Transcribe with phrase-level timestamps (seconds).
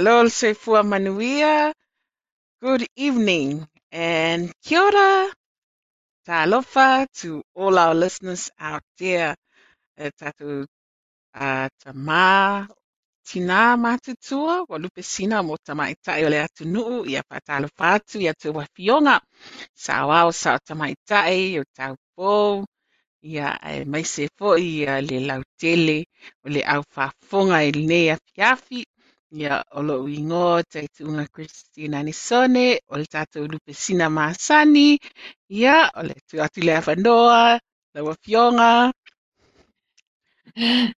[0.00, 1.74] Malol Sefua Manuia.
[2.62, 5.28] Good evening and kia ora.
[6.26, 9.36] Talofa to all our listeners out there.
[9.98, 10.64] E tatu
[11.34, 12.66] uh, tama
[13.26, 19.20] tina matutua, walupe sina mo tamaitai ole atu nuu, ia patalofa atu, ia te wafionga.
[19.74, 22.64] Sa wao sa tamaitai, o tau pou.
[23.22, 25.98] Ia e mai se fo'i ia le lautele
[26.44, 28.89] o le au whafonga i nei afiafi.
[29.30, 34.98] Ia o lo ingo te tunga Christina Nisone, o le tatou lupe sina masani.
[35.48, 37.60] Ia o le tu atu le awhanoa,
[37.94, 38.92] le wafionga.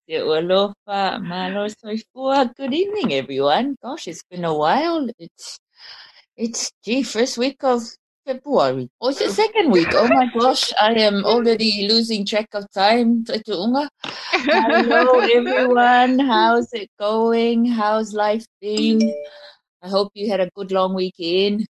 [0.07, 2.55] Te alofa, malo soifua.
[2.57, 3.77] Good evening, everyone.
[3.83, 5.09] Gosh, it's been a while.
[5.19, 5.59] It's,
[6.37, 7.83] it's, gee, first week of
[8.27, 8.89] February.
[9.01, 9.89] Oh, it's the second week.
[9.93, 13.25] Oh my gosh, I am already losing track of time.
[13.27, 13.89] Hello,
[15.21, 16.19] everyone.
[16.19, 17.67] How's it going?
[17.67, 19.13] How's life been?
[19.83, 21.67] I hope you had a good long weekend.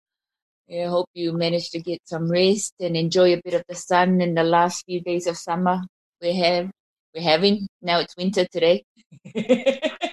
[0.69, 4.21] I hope you managed to get some rest and enjoy a bit of the sun
[4.21, 5.81] in the last few days of summer
[6.21, 6.69] we have
[7.13, 7.67] we're having.
[7.81, 8.83] Now it's winter today.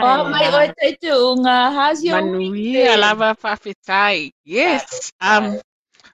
[0.00, 0.74] oh my god,
[1.74, 4.32] how's your Manuia lava whawhitai.
[4.44, 5.60] Yes, um,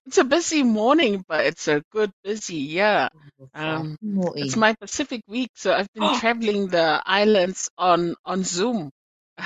[0.06, 3.08] it's a busy morning, but it's a good busy, yeah.
[3.55, 3.96] Um,
[4.41, 8.91] It's my Pacific week, so I've been traveling the islands on on Zoom.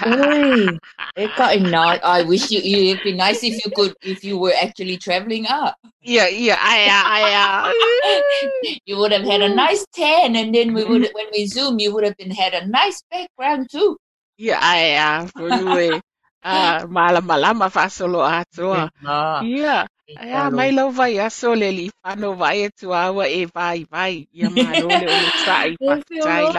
[0.06, 0.78] Oi,
[1.16, 2.00] it got nice.
[2.04, 2.60] I wish you.
[2.60, 5.76] you- It'd be nice if you could, if you were actually traveling up.
[6.02, 10.74] yeah, yeah, I, uh, I, uh, You would have had a nice tan, and then
[10.74, 11.14] we would, mm-hmm.
[11.14, 13.96] when we zoom, you would have been had a nice background too.
[14.36, 15.50] yeah, I, uh, for
[16.44, 18.88] Ah, mala malama fasolo atoa.
[19.04, 23.44] Ah, Yeah, yeah, mai lau vai aso le li whano vai e tu awa e
[23.46, 24.26] vai vai.
[24.32, 26.54] Ia malo le o le tai E whio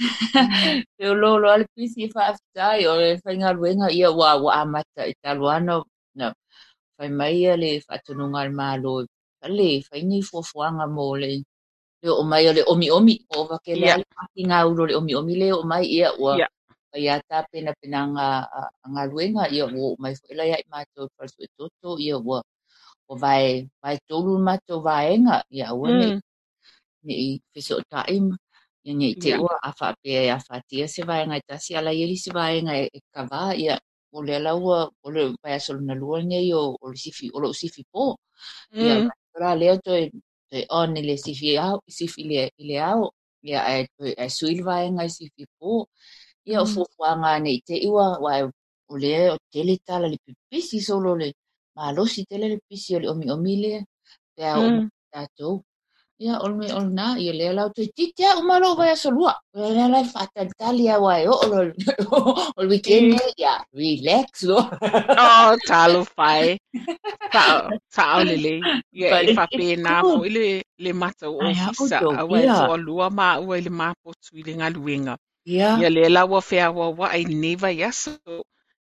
[0.00, 0.40] whakatai loa.
[0.40, 0.84] lava.
[0.98, 5.84] Te lolo ale pisi whaafitai o le whainga ruenga ia wa wa amata i taluano.
[6.14, 6.32] No,
[6.98, 9.06] whai mai ia le whatununga al malo.
[9.40, 11.42] Pale, whaini fuafuanga mo le
[12.02, 13.94] le o mai o le omi omi o wake le Yeah.
[13.96, 16.48] ale paki ngā uro le omi omi le o mai ia ua Yeah.
[16.92, 21.08] Wai ata pena pena ngā a- ngā ruenga ia o mai whaila ia i mātou
[21.16, 22.42] palsu e toto ia ua
[23.08, 26.20] o vai vai tolu mātou vaenga ia ua nei Mm,
[27.04, 27.80] ni i whese o
[28.90, 32.16] ia nei te ua a whaapea e a whaatia se vaenga i tasi ala ieri
[32.24, 33.76] se vaenga e, e kawā ia
[34.16, 37.26] o le ala ua o le vai asolo na lua nei o, o le sifi
[37.34, 38.04] o le sifi po
[38.74, 39.10] ia mm,
[39.40, 40.02] ra leo toi
[40.50, 43.02] toi on i le sifi au sifi le i le au
[43.48, 45.86] ia e toi e sui le vaenga i sifi po
[46.48, 46.72] ia o Mm.
[46.72, 48.32] fuafuanga nei te iwa wa
[48.92, 51.28] o le o tele tala le pipisi solo le
[51.76, 53.72] malosi tele le pisi o le omi omi le
[54.34, 54.88] pea o mm.
[56.20, 59.68] Ia o me o na ia le lau te tite o malo vai asolua o
[59.76, 61.72] le lai whatatali a wai o o le
[62.12, 64.58] o le weekend ia relax lo
[65.24, 66.58] Oh, talo whai.
[67.32, 68.60] Tao, tao lele.
[68.92, 70.18] Ia But e it- whapena it's good.
[70.18, 70.46] fo i le,
[70.84, 72.00] le mata o Ai, hau ofisa.
[72.00, 72.54] tau, Awa e ia.
[72.58, 75.14] toa lua ma i le mapotu i le ngaluenga.
[75.46, 78.12] ia Ia le laua whea wa wa ai neva yaso.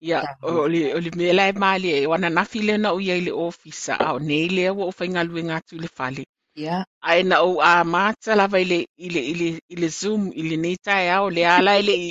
[0.01, 3.21] Ia o le o le mela e mali e wana nafi le na uia i
[3.21, 3.97] le ofisa.
[3.99, 6.23] Ao nei le wa o whai ngaluenga atu i le fale.
[6.55, 9.89] Ia Ai na o a mata lava i le, i le, i le, i le
[9.89, 12.09] Zoom, i le nei tae ao, le ala i le i.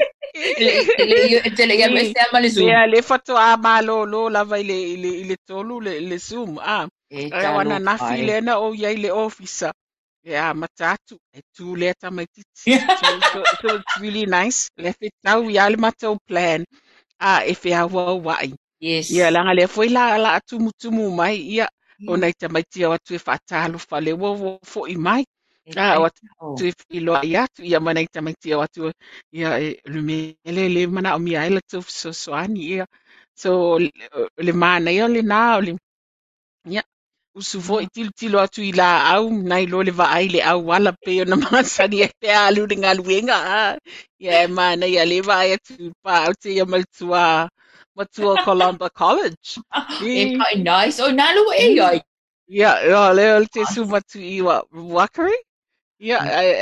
[0.56, 4.28] tele tele tele ia me se ama le zoom Lea le fatu a malo lo
[4.30, 6.58] lava i le, i le, i le tolu le, le Zoom.
[6.60, 6.88] Ah.
[7.10, 8.26] e Ai wana talo nafi whai.
[8.28, 9.72] le na o ia i le ofisa.
[10.24, 11.18] Yeah, matatu.
[11.34, 12.78] E tū lea tamai titi.
[13.00, 14.70] so, so, so it's really nice.
[14.78, 16.64] Le fe tau i ale matau plan.
[17.20, 18.54] A e fe awa wai.
[18.80, 21.36] yes Ia langa le foi la la tumu tumu mai.
[21.56, 21.68] Ia
[22.10, 25.24] o nei tamai tia watu e whatalu fale wo wo fo i mai.
[25.76, 26.08] Ah, o
[26.40, 26.56] oh.
[26.56, 27.60] tu e whiloa i atu.
[27.70, 28.92] Ia manai tamai tia watu.
[29.32, 32.60] Ia e lumele le mana o mia ele tu so soani.
[32.72, 32.86] Ia.
[33.34, 33.90] So le,
[34.46, 35.72] le mana ia le nā o le.
[36.72, 36.82] Ia.
[37.34, 39.24] Usu vo i tilu tilu atu i la au.
[39.50, 42.76] Nai lo le vaai le au wala pe o na masani e pe alu le
[42.82, 43.36] ngaluenga.
[43.58, 43.72] Ah.
[44.24, 47.48] Ia e mana ia le vai atu pa au te ia maltua.
[47.96, 49.60] Matua Columba College.
[50.02, 52.00] e kai nice o nalo e ai
[52.52, 55.38] Ia, ia, leo le te sumatu i wa Wakari.
[56.00, 56.18] Ia,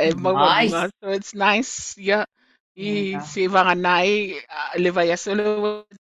[0.06, 0.92] e, maua Nice.
[1.02, 1.98] So it's nice.
[1.98, 2.26] Ia,
[2.76, 4.38] i se wanga nai,
[4.78, 5.44] le vai aso le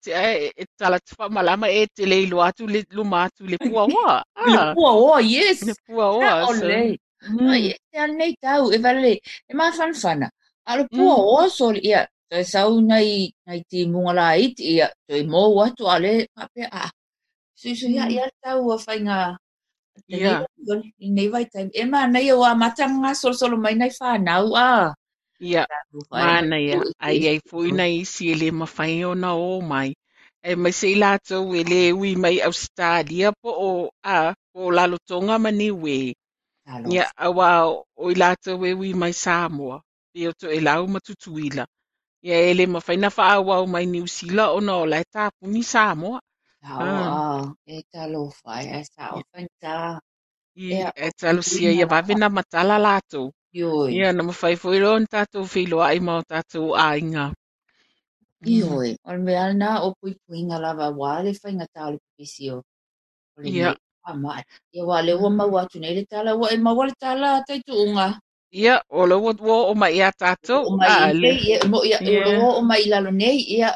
[0.05, 4.23] e, tala tupa malama e te le ilo atu le luma atu le pua wa.
[4.45, 6.45] le pua o yes le pua o wa.
[6.53, 10.29] So, mm, ai te ana nei tau e vale e ma fan fana
[10.65, 13.11] a le pua o so ia te sau nei
[13.47, 16.13] nei ti munga la it ia te mo watu ale
[16.81, 16.83] a
[17.59, 19.17] so so ia ia tau a fainga
[20.09, 20.33] te Ia.
[20.69, 24.09] nei nei vai tai e ma nei o a matanga sol sol mai nei fa
[24.27, 24.69] nau a
[25.39, 25.65] ia,
[26.11, 26.79] mana ia.
[26.99, 29.89] Ai ai fui na isi e le mawhai o na o mai.
[30.43, 33.71] E mai se lato e le ui mai Australia po o
[34.03, 36.13] a po lalo tonga mani we.
[36.93, 37.49] Ia, awa
[38.03, 39.77] o i lata we wi mai Samoa.
[40.29, 41.63] O to e lau matutuila.
[41.63, 41.78] Ia
[42.23, 46.19] e le mawhaina whaawa mai New Zealand o na o lai tāpu ni Samoa.
[46.63, 49.19] Ah, e talo fai, e sa o.
[49.19, 49.23] I
[50.55, 53.31] Ia, e talo sia ia wawena matala lato.
[53.53, 57.25] Ioi, Ia na mawhai fwoi ro na tātou whiloa ai mau tātou a inga.
[58.55, 58.91] ioi.
[59.09, 61.99] O me ana o pui pui nga lava wale fai nga tau le
[62.55, 62.59] o.
[63.41, 63.71] Le Ia.
[64.07, 64.43] nei.
[64.75, 67.73] Ia wa le ua mau atu nei le tala, wa e mau tala tai tu
[67.85, 68.07] unga.
[68.51, 70.65] Ia, o lo wo wo o mai ia tātou.
[70.65, 73.75] O mai A i ia, mo ia, o lo o mai lalo nei, ia.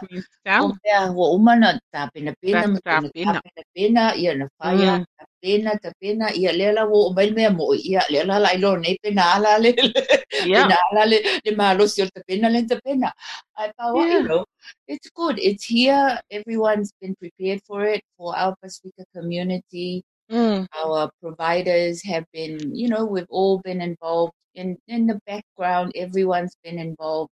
[0.65, 4.33] O mea, wa umana, ta pena pena, Ta- ma ta pena ta pena pena, ia
[4.33, 5.05] na whaia, Mm.
[5.19, 8.75] ta pena, ta pena, ia lela wo o mai mea mo, ia lela la ilo
[8.81, 9.73] nei pena ala le.
[10.41, 13.13] Pena ala le, le malos yo te pena le te pena.
[13.55, 14.07] I Yeah.
[14.09, 14.43] you know,
[14.87, 15.37] it's good.
[15.37, 16.17] It's here.
[16.31, 18.01] Everyone's been prepared for it.
[18.17, 20.01] For our Pacifica community,
[20.31, 25.91] mm, our providers have been, you know, we've all been involved in in the background.
[25.95, 27.31] Everyone's been involved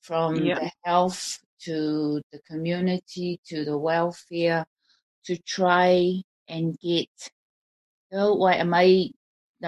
[0.00, 4.64] from the health to the community to the welfare
[5.24, 7.08] to try and get.
[8.10, 9.10] You know, why am I?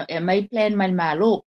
[0.07, 1.43] e mai plan mai malo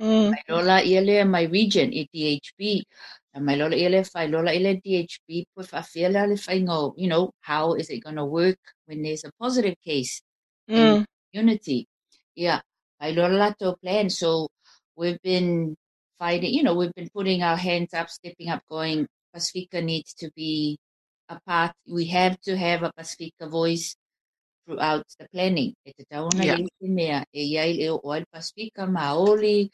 [0.00, 0.28] Mm.
[0.30, 2.84] mai lola ia le mai region i DHB
[3.32, 6.60] na mai lola ia le fai lola i le DHB po fa fela le fai
[7.00, 10.22] you know how is it going to work when there's a positive case
[10.68, 11.04] Mm.
[11.32, 11.86] community.
[12.34, 12.60] Yeah,
[13.00, 14.10] I learned a lot to plan.
[14.10, 14.48] So
[14.96, 15.76] we've been
[16.18, 20.30] fighting, you know, we've been putting our hands up, stepping up, going, Pacifica needs to
[20.34, 20.78] be
[21.28, 21.72] a part.
[21.88, 23.96] We have to have a Pacifica voice
[24.66, 25.74] throughout the planning.
[25.86, 26.56] E te tauna Yeah.
[26.56, 29.70] i mea, e iai e o oal Pacifica, Maoli,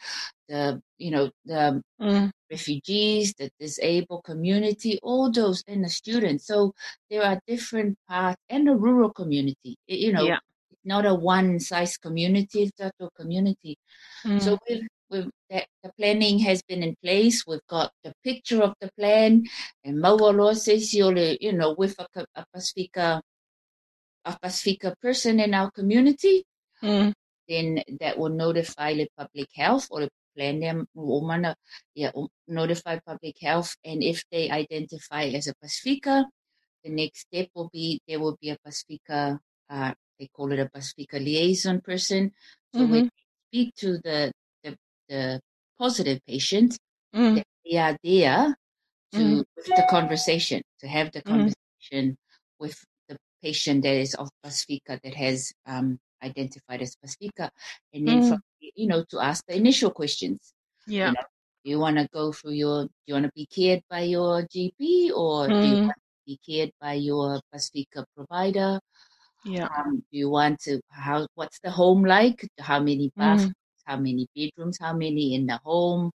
[0.48, 2.30] the, you know, the Mm.
[2.50, 6.46] refugees, the disabled community, all those, and the students.
[6.46, 6.74] So
[7.08, 9.76] there are different parts, and the rural community.
[9.86, 10.40] You know, Yeah.
[10.84, 13.76] not a one size community, it's a community.
[14.26, 14.42] Mm.
[14.42, 17.44] So we've, the planning has been in place.
[17.46, 19.44] We've got the picture of the plan,
[19.84, 23.22] and Mawalo says you know, with a, a Pacifica,
[24.24, 26.44] a Pacifica person in our community,
[26.82, 27.12] Mm.
[27.48, 31.54] then that will notify the public health or the plan them woman
[31.94, 36.24] yeah um, notify public health and if they identify as a pacifica
[36.84, 39.38] the next step will be there will be a pacifica
[39.70, 42.30] uh, they call it a pacifica liaison person
[42.74, 43.08] so when Mhm.
[43.10, 44.32] they speak to the
[44.64, 44.76] the,
[45.08, 45.40] the
[45.78, 46.78] positive patient
[47.14, 47.42] Mm.
[47.64, 48.56] they are there
[49.12, 49.44] to Mm.
[49.56, 51.52] with the conversation to have the Mm.
[51.52, 52.16] conversation
[52.58, 52.86] with the
[53.42, 57.50] patient that is of Pacifica that has um, identified as Pacifica,
[57.92, 58.28] and then Mm.
[58.28, 60.54] from you know to ask the initial questions.
[60.86, 61.08] Yeah.
[61.08, 61.26] You know,
[61.64, 62.84] do you want to go through your?
[62.84, 65.86] Do you want to be cared by your GP or do you Mm.
[65.86, 68.80] want to be cared by your Pacifica provider?
[69.44, 69.66] Yeah.
[69.76, 70.80] Um, do you want to?
[70.90, 71.26] How?
[71.34, 72.46] What's the home like?
[72.58, 73.52] How many Mm.
[73.84, 74.78] How many bedrooms?
[74.80, 76.12] How many in the home?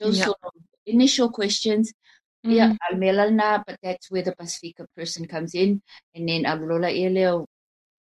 [0.00, 0.24] Those Yeah.
[0.24, 0.52] sort of
[0.86, 1.92] initial questions.
[2.42, 2.78] Yeah, Mm.
[2.90, 5.82] Almela na, but that's where the Pacifica person comes in,
[6.14, 7.46] and then Alola Eleo,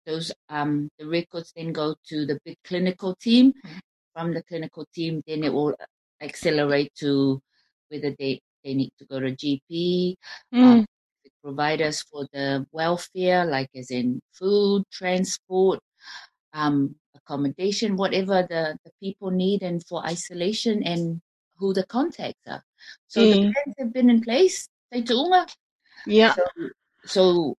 [0.06, 3.52] those um the records then go to the big clinical team.
[4.14, 5.74] From the clinical team, then it will
[6.20, 7.40] accelerate to
[7.88, 10.16] whether they they need to go to GP,
[10.54, 10.84] Mm.
[11.42, 15.78] providers for the welfare, like as in food, transport,
[16.52, 21.20] um, accommodation, whatever the, the people need, and for isolation and
[21.58, 22.62] who the contacts are.
[23.08, 23.52] So the Mm.
[23.52, 24.68] plans have been in place.
[24.92, 25.46] Te tuunga.
[26.06, 26.34] Yeah.
[26.34, 26.44] So,
[27.04, 27.54] so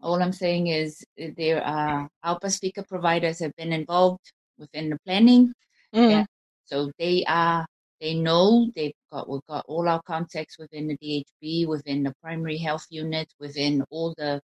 [0.00, 4.98] all I'm saying is uh, there are our speaker providers have been involved within the
[5.04, 5.52] planning.
[5.94, 6.10] Mm.
[6.10, 6.24] Yeah.
[6.64, 7.66] So they are
[8.00, 12.58] they know they've got we've got all our contacts within the DHB, within the primary
[12.58, 14.40] health unit, within all the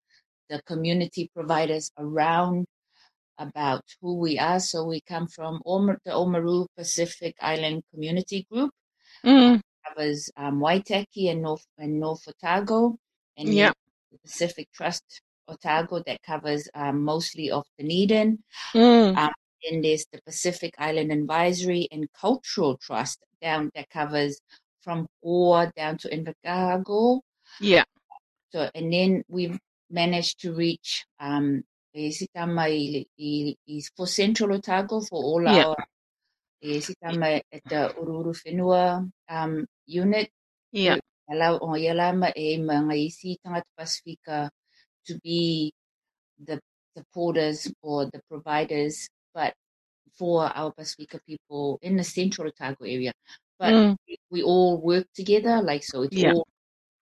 [0.49, 2.67] the community providers around
[3.39, 4.61] about who we are.
[4.61, 8.71] So we come from Omer, the Oamaru Pacific Island Community Group,
[9.25, 9.61] Mm.
[9.87, 12.97] covers um, Waitaki and North and North Otago,
[13.37, 13.73] and Yeah.
[14.13, 18.39] the Pacific Trust Otago that covers um, mostly of Dunedin.
[18.75, 19.17] Mm.
[19.17, 24.41] Um, then there's the Pacific Island Advisory and Cultural Trust down that covers
[24.81, 27.21] from Gore down to Invercargill.
[27.61, 27.85] Yeah.
[28.53, 29.59] So, and then we've
[29.91, 31.63] managed to reach um,
[31.93, 35.67] e sitama i, i, i, for Central Otago for all Yeah.
[35.67, 35.77] our
[36.63, 40.31] sitama the Ururu Whenua um, unit.
[40.73, 40.99] Yeah.
[41.31, 44.51] Allow o ia lama e mga isi tangata Pacifica
[45.07, 45.73] to be
[46.45, 46.61] the
[46.97, 49.55] supporters or the providers, but
[50.19, 53.13] for our Pacifica people in the Central Otago area.
[53.59, 53.97] But Mm.
[54.31, 56.03] we all work together, like so.
[56.03, 56.33] It's Yeah.
[56.33, 56.47] all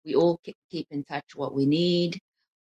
[0.04, 0.38] we all
[0.70, 2.18] keep in touch what we need,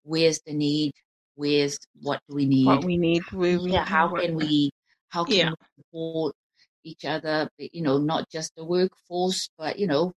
[0.03, 0.93] where's the need,
[1.35, 4.71] where's what do we need, What we need, we yeah, how can we
[5.09, 5.49] how can Yeah.
[5.51, 6.35] we support
[6.83, 10.13] each other, you know, not just the workforce, but you know,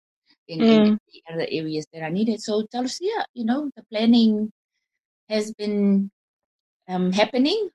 [0.47, 0.97] in, in Mm.
[1.13, 2.41] the other areas that are needed.
[2.41, 4.51] So tell us, yeah, you know, the planning
[5.29, 6.09] has been
[6.87, 7.69] um, happening,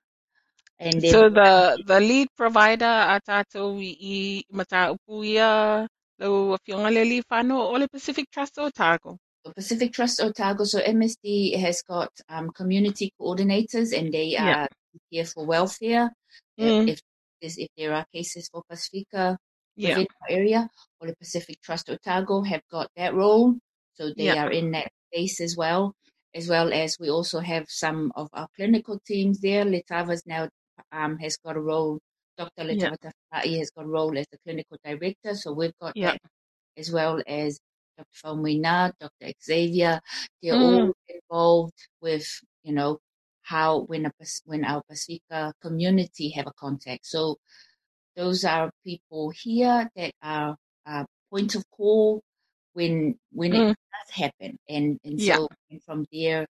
[0.79, 4.17] and then So the the lead provider a tātou i i
[4.51, 5.87] mataupu ia
[6.19, 9.17] lau a whionga leli whānau o le Pacific Trust Otago.
[9.45, 14.55] So Pacific Trust Otago, so MSD has got um, community coordinators and they Yeah.
[14.55, 14.69] are
[15.09, 16.11] here for welfare.
[16.59, 16.89] Mm.
[16.89, 17.01] If,
[17.43, 19.37] if if there are cases for Pacifica
[19.75, 19.89] Yeah.
[19.89, 20.69] within our area,
[20.99, 23.55] or the Pacific Trust Otago have got that role.
[23.93, 24.45] So they Yeah.
[24.45, 25.93] are in that space as well,
[26.33, 29.65] as well as we also have some of our clinical teams there.
[29.65, 30.49] Letava's now
[30.91, 31.99] um, has got a role.
[32.37, 32.63] Dr.
[32.71, 32.89] Yeah.
[32.97, 35.35] Tafai has got a role as the clinical director.
[35.35, 36.11] So we've got Yeah.
[36.13, 36.21] that
[36.77, 37.59] as well as
[37.97, 38.09] Dr.
[38.25, 39.33] Faumuina, Dr.
[39.43, 39.99] Xavier.
[40.41, 40.61] They're Mm.
[40.63, 42.25] all involved with,
[42.63, 42.97] you know,
[43.43, 44.11] how when a
[44.45, 47.05] when our Pacifica community have a contact.
[47.05, 47.37] So
[48.15, 52.21] those are people here that are uh, point of call
[52.73, 53.69] when when Mm.
[53.71, 55.35] it does happen, and and Yeah.
[55.37, 56.47] so and from there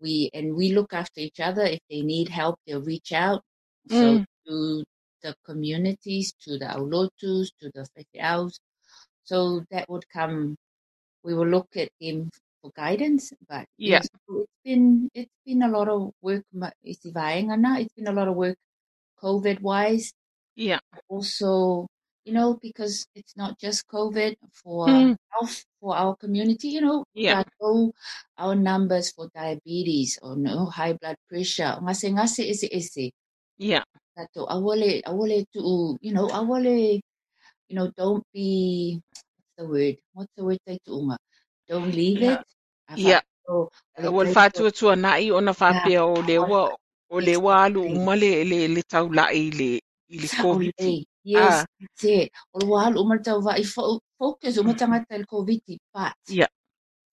[0.00, 1.62] we and we look after each other.
[1.62, 3.42] If they need help, they'll reach out.
[3.88, 4.24] So Mm.
[4.46, 4.84] to
[5.22, 8.58] the communities, to the aulotus, to the whateaus.
[9.24, 10.56] So that would come,
[11.24, 12.30] we will look at them
[12.68, 14.04] guidance, but Yeah.
[14.04, 14.08] it's
[14.64, 18.56] been, it's been a lot of work, vaengana, it's been a lot of work
[19.22, 20.12] COVID wise.
[20.56, 20.80] Yeah.
[21.08, 21.86] Also,
[22.28, 25.16] you know, because it's not just COVID for Mm.
[25.32, 27.42] health for our community, you know, Yeah.
[28.36, 31.80] our numbers for diabetes or no high blood pressure.
[31.80, 33.06] Ngase ngase isi isi.
[33.56, 33.84] Yeah.
[34.16, 37.00] Tato awale awale to you know awale
[37.68, 41.16] you know don't be what's the word what's the word tai tuunga
[41.70, 42.42] don't leave Yeah.
[42.42, 42.98] it.
[42.98, 43.22] Yeah.
[43.48, 46.50] ole Wal tai fatu tua nai ona whapea o le Yeah.
[46.50, 46.60] wa
[47.10, 48.02] o le wa alu Exactly.
[48.02, 49.70] uma le le le tau lai le
[50.10, 50.72] i le COVID.
[50.80, 51.04] Ole.
[51.24, 51.64] Yes, Ah.
[51.78, 52.28] that's it.
[52.54, 55.60] Ole wahal umarta wa i fo- focus umarta el COVID
[55.94, 56.48] but Yeah.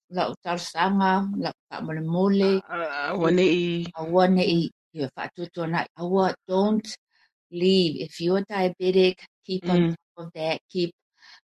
[0.09, 5.85] la utar sanga la pa mole mole Uh, wane i awane i you fatu na
[5.99, 6.87] awa don't
[7.51, 9.89] leave if you're diabetic keep on Mm.
[9.95, 10.91] top of that keep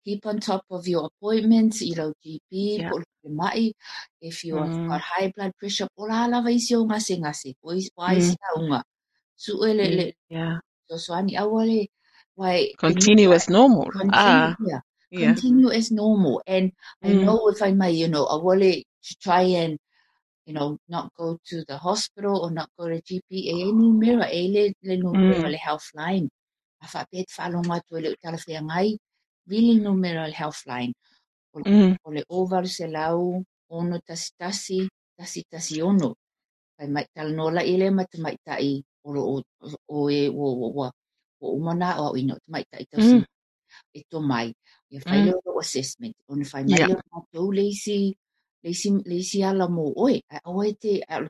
[0.05, 2.91] keep on top of your appointments you know GP Yeah.
[3.25, 3.73] mai
[4.21, 4.89] if you've Mm.
[4.89, 8.37] got high blood pressure po la la vai sio ngase ngase po is wai Mm.
[8.37, 8.81] sa unga
[9.37, 10.61] su ele le Yeah.
[10.89, 11.89] so swani awale
[12.37, 13.89] why Continue as normal.
[13.91, 14.57] continue Ah.
[14.61, 14.81] yeah,
[15.11, 15.33] Yeah.
[15.35, 17.25] continue as normal and I Mm.
[17.25, 19.79] know if I may you know awale to try and
[20.47, 24.29] you know, not go to the hospital or not go to GP, e ni mera,
[24.29, 25.49] e le, le numero Mm.
[25.49, 26.29] le health line.
[26.83, 28.93] A wha pet whalonga tu e le utala whea ngai,
[29.47, 30.93] really numero le health line.
[31.55, 31.97] O, Mm.
[32.05, 36.15] o le ovaru se lau, ono tasi tasi, tasi tasi ono.
[36.77, 39.43] Kai mai tala nola i le mata mai tai, o, o,
[39.89, 40.91] o e, o, o, o,
[41.41, 43.25] o umana o ino, mai tai tau Mm.
[43.95, 44.53] e to mai.
[44.91, 45.41] Ia whai Mm.
[45.47, 46.15] o assessment.
[46.29, 46.89] O na whai mai Yeah.
[46.89, 48.15] leo mātou leisi,
[48.65, 50.21] leisi, leisi ala mo oe.
[50.31, 51.29] A oe te, al,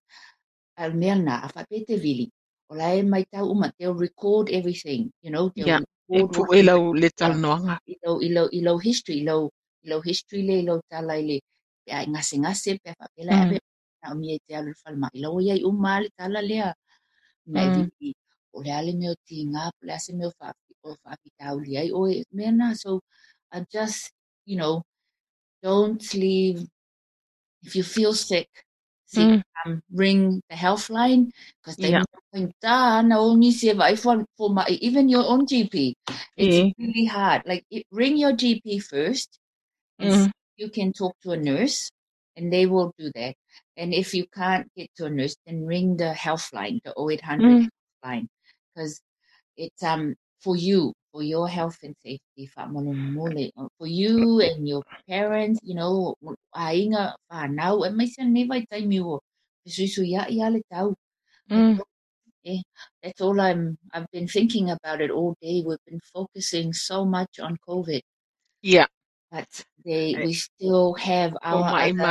[0.77, 2.31] al mea nā, a whape te vili.
[2.71, 5.81] O la e mai tau uma, they'll record everything, you know, they'll Yeah.
[6.17, 7.75] E record pu what e lau le tal noanga.
[7.93, 9.43] i lau, i lau, i lau history, i lau,
[9.85, 11.37] i lau history le, i lau tala i le,
[11.85, 13.41] pe ai ngase ngase, pe a whapela Mm.
[13.41, 13.45] mm.
[13.47, 13.59] ave,
[14.03, 15.09] na o mia te alu whalma.
[15.17, 16.73] I lau iai uma le tala lea,
[17.55, 17.75] mai Mm.
[17.75, 18.15] vili,
[18.55, 21.77] o le ale meo ti ngā, po le ase meo whapi, o whapi tau li
[21.81, 23.01] ai, o e mea nā, so,
[23.53, 24.11] I just,
[24.47, 24.83] you know,
[25.63, 26.67] don't leave,
[27.63, 28.49] if you feel sick,
[29.17, 29.43] Mm.
[29.65, 31.31] um, ring the health line,
[31.63, 32.05] because they Yeah.
[32.35, 32.49] yeah.
[32.61, 35.95] da na only vai for for my even your own GP.
[36.37, 36.73] It's Mm.
[36.79, 37.43] really hard.
[37.47, 39.39] Like it, ring your GP first,
[40.01, 40.31] and Mm.
[40.57, 41.91] you can talk to a nurse,
[42.37, 43.35] and they will do that.
[43.77, 47.63] And if you can't get to a nurse, then ring the health line, the 0800
[47.63, 47.69] Mm.
[48.05, 48.29] line,
[48.75, 49.01] because
[49.57, 54.41] it's um for you, for your health and safety, fa mole mole, uh, for you
[54.43, 56.17] and your parents, you know,
[56.57, 59.21] ainga fa now, and my son never time you.
[59.69, 60.95] Susu ya ya le tau.
[61.51, 61.81] Mm.
[62.47, 62.63] Eh,
[63.03, 63.79] that's all I'm.
[63.95, 65.63] I've been thinking about it all day.
[65.67, 68.03] We've been focusing so much on COVID,
[68.63, 68.87] Yeah.
[69.31, 69.49] but
[69.85, 72.11] they Eh, we still have O our mai other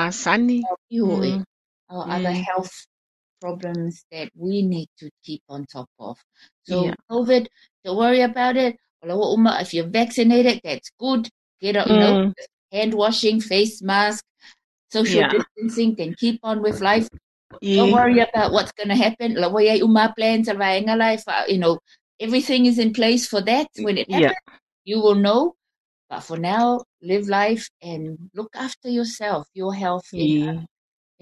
[0.89, 1.45] you, eh, Mm.
[1.89, 2.45] our other Mm.
[2.47, 2.73] health
[3.41, 6.17] problems that we need to keep on top of.
[6.63, 6.95] So Yeah.
[7.11, 7.47] COVID,
[7.85, 8.77] don't worry about it.
[9.03, 11.29] Walawa uma, If you're vaccinated, that's good.
[11.61, 12.33] Get out, you know, Mm.
[12.71, 14.23] hand washing, face mask,
[14.91, 15.31] social Yeah.
[15.31, 15.95] distancing.
[15.95, 17.07] Then keep on with life.
[17.61, 19.35] Don't worry about what's going to happen.
[19.35, 21.79] La way uma plans sa vaenga life, you know,
[22.19, 23.67] everything is in place for that.
[23.77, 24.29] When it Yeah.
[24.33, 25.55] happens, you will know.
[26.09, 30.63] But for now, live life and look after yourself, your health Yeah.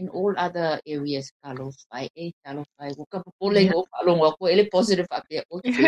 [0.02, 1.26] In all other areas.
[1.44, 2.90] Kalo fai e, kalo fai.
[3.00, 3.78] Waka eh, papoling Yeah.
[3.78, 5.86] o kalo wako ele positive ape o te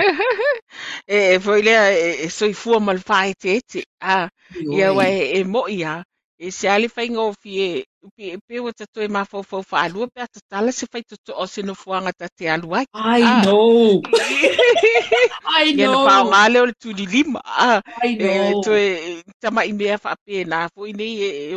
[1.08, 1.84] e foi lea
[2.26, 4.30] e, soifua ma le faetete a
[4.78, 6.04] ia e, e moʻi a
[6.39, 10.28] e se ale faiga ofi e pe e pe ua tatoe mafaufau faalua pe a
[10.28, 12.88] tatala se faitotoʻo se nofuaga tate alu ai eh.
[12.95, 13.41] I Ah.
[13.41, 14.02] know.
[15.63, 16.06] I ia na know.
[16.08, 17.82] paoga lea o le tulilima a ah.
[18.04, 18.62] I eh, know.
[18.63, 21.56] toe tamaʻi mea faapena foʻi nei e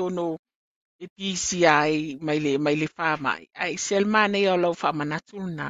[1.80, 5.68] ai mai le mai le famaʻi ai se ale manei o lau faamanatu lona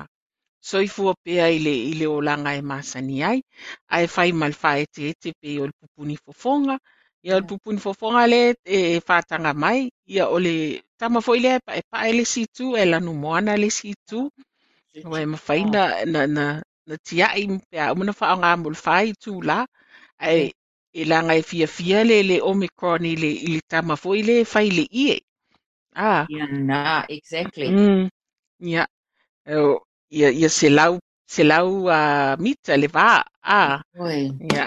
[0.69, 3.39] soifua pea i le i le olaga e masani ai.
[3.95, 6.75] Ae fai ma le faeteete pe o le pupuni fofoga
[7.27, 7.51] ia o le mm.
[7.51, 8.41] pupuni fofoga le
[8.77, 9.81] e fataga mai.
[10.15, 10.55] Ia o le
[10.99, 14.21] tama foʻi lea e paʻepaʻe le situ e lanu moana le situ.
[15.11, 15.71] Ua e mafai ah.
[15.75, 16.45] na na na
[16.89, 19.59] na tiaʻi pe a uma na faaaogā mo le fai tula
[20.27, 20.41] ae
[21.01, 25.17] e laga e fiafia le le omicron i le i le tama foʻi le faileʻie
[25.95, 27.69] a Yeah, nah, exactly.
[27.71, 28.09] mm,
[28.71, 28.85] ia
[29.59, 29.83] o-
[30.19, 30.95] ia ia se lau
[31.35, 32.01] se lau a
[32.45, 33.11] mita le vā
[33.43, 33.61] a
[33.99, 34.31] Oi.
[34.53, 34.65] ia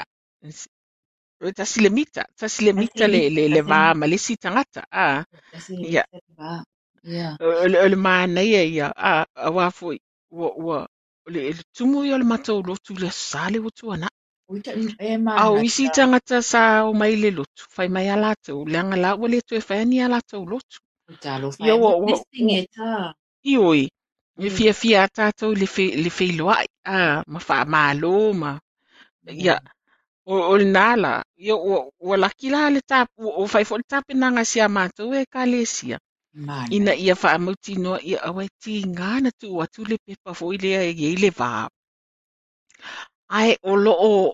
[1.46, 4.18] o tasi le mita tasi le mita le le le tasi vā le- ma le
[4.26, 5.80] si tagata a That's it.
[5.96, 6.06] Yeah.
[6.14, 6.68] That's it.
[7.04, 7.38] Yeah.
[7.42, 9.12] o le o le mānaia ia a
[9.46, 9.98] a wā foʻi
[10.38, 10.78] ua ua
[11.26, 14.10] o le, le tumu i o le matou lotu le sale o tu ana.
[14.52, 15.44] Ui ta e mana.
[15.44, 19.12] Au isi tangata sa o mai le lotu, fai mai a lātou, le anga la
[19.22, 20.78] wale tu e whai ani a lātou lotu.
[21.10, 21.82] Ui ta lo Ia, fai.
[21.84, 23.14] wa- wa- Missing e ta.
[23.44, 23.82] I oi,
[24.46, 24.56] e Mm.
[24.58, 28.52] fia fia a tātou le whi, le whi loa, ah, ma wha mālo, ma,
[29.46, 29.56] ia,
[30.26, 33.78] o, o le nāla, ia, o, o laki la le tap, o, o whai fo
[33.82, 35.98] le tape nanga si a mātou e ka le sia.
[36.48, 36.78] Mana.
[36.78, 40.58] Ina ia wha amauti noa, ia awai ti ngāna tu atu le pepa fo i
[40.64, 41.52] le e i le vā.
[43.30, 44.34] Ai, o lo o,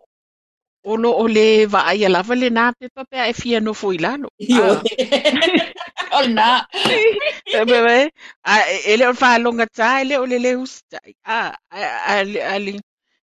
[0.84, 4.30] o lo le va lava le nā pepa pe e fia no fo i lalo.
[4.56, 4.64] Io.
[4.64, 4.82] Ah.
[6.16, 6.66] O na.
[6.74, 7.98] E be be,
[8.44, 8.54] a
[8.92, 11.00] ele o fa longa ta, ele o le le usta.
[11.26, 12.80] A a le le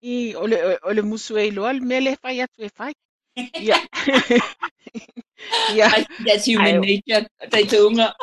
[0.01, 2.93] i o le o le musu e lo al mele fai atu e fai.
[3.59, 3.79] Ia.
[5.75, 5.87] Ia.
[6.25, 7.27] That's human nature.
[7.51, 8.13] Tai tunga.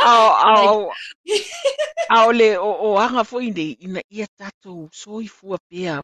[0.00, 0.92] Ao ao
[2.10, 4.26] ao le o o anga foi nei ina ia
[4.92, 6.00] soi fua pea.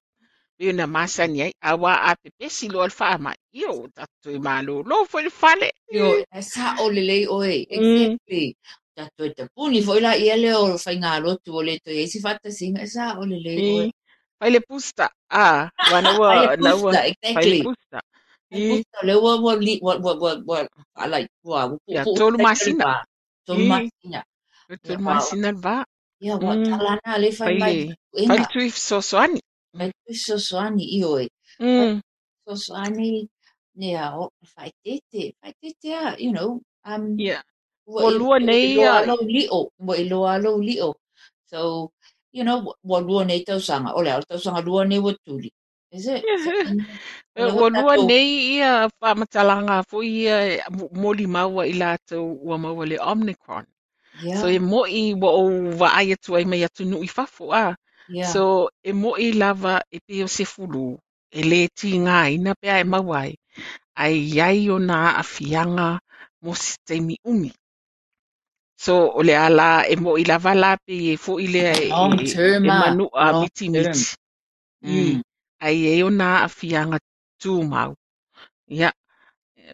[0.58, 3.36] Masani ai awa a pe pesi lo al fa mai.
[3.52, 5.70] Io tatu i malo lo foi le fale.
[5.92, 7.66] Yo, e sa o le lei oe.
[7.70, 8.16] Mm.
[8.16, 8.56] Exactly.
[8.96, 11.90] Tato e te puni foi la ia le o fai ngā lotu o le to
[11.90, 13.92] e si fata singa e sa o le lei oe.
[14.40, 15.10] Fai le pusta.
[15.28, 16.92] Ah, wana wa na wa.
[17.20, 18.00] Fai le pusta.
[18.52, 20.58] Ai pusta, le wa wa li, wa wa wa wa,
[20.96, 23.04] I like, wa, wa, tolu masina.
[23.44, 24.24] Tolu masina.
[24.84, 25.84] Ya, masina va.
[26.20, 26.64] Ia, wa Mm.
[26.64, 27.74] talana le fai mai.
[27.76, 29.40] le fai Inga, tu sosoani.
[29.76, 31.24] Mai tu sosoani i oe.
[31.60, 32.00] Mm.
[32.48, 33.28] Sosoani,
[33.76, 37.42] ne a o, fai tete, fai tete a, you know, um, Yeah.
[37.86, 40.94] Wa i- lua i nei a alo li'o, wa i loa alo li'o.
[41.50, 41.90] So,
[42.32, 45.50] you know, wa lua nei tausanga, o le au tausanga lua nei wa tuli.
[45.92, 46.24] Is it?
[47.36, 52.86] So, wa lua nei ia whamatalanga fo ia mo- moli maua i lātou ua maua
[52.86, 53.64] le Omicron.
[54.22, 55.44] Yeah, So e mo'i wa o
[55.78, 57.76] wa ai atu ai mai atu nui fafo a.
[58.08, 58.32] yeah.
[58.32, 60.98] So e mo'i lava e pe o se fulu.
[61.38, 62.84] E le ti ngā ina pe ai.
[64.02, 65.88] Ai iai o nā afianga
[66.42, 66.52] mo
[66.86, 67.52] teimi umi.
[68.84, 72.16] So o le ala e mo'i lava la pe e fo i le e, Long
[72.26, 73.76] e, term e manu a long miti term.
[73.76, 74.04] miti.
[74.82, 75.22] I, Mm.
[75.66, 76.98] ai e o nā afianga
[77.42, 77.92] tū mau.
[78.68, 78.90] Ia,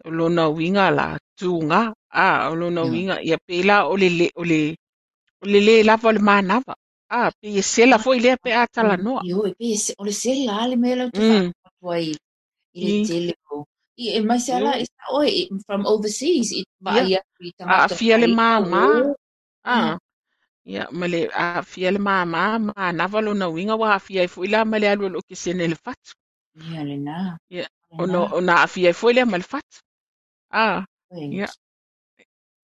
[0.07, 1.07] o lona winga la
[1.38, 1.81] tūnga.
[2.25, 2.90] A, o lona Yeah.
[2.92, 3.16] winga.
[3.29, 4.61] Ia pēla o le le, o le,
[5.42, 6.75] o le le lava o le mānawa.
[7.18, 9.22] A, pe e sela fo i lea pe a tala noa.
[9.31, 11.53] Yo, e pe se- o le se la le mea lau te wha Mm.
[11.68, 12.12] atua i,
[12.79, 13.03] i le I.
[13.07, 13.64] tele o.
[14.03, 14.83] I, e mai se ala, Yo.
[14.83, 17.05] e sa oe, i- from overseas, i wa Ia.
[17.11, 18.38] ia i A tangata afia le pai.
[18.38, 18.85] māmā.
[18.85, 19.14] Oh,
[19.64, 19.98] A,
[20.72, 22.44] ia, ma le a afia le māmā.
[22.68, 25.68] Mānawa lona winga wa afia i fo i la ma le alua lo ke sene
[25.72, 26.12] le fatu.
[26.70, 27.18] Ia le nā.
[27.51, 28.33] Ia, Le o no, nā.
[28.37, 29.79] o nā afia i fo i lea ma le fatu.
[30.64, 31.29] A, Oe.
[31.38, 31.48] ia.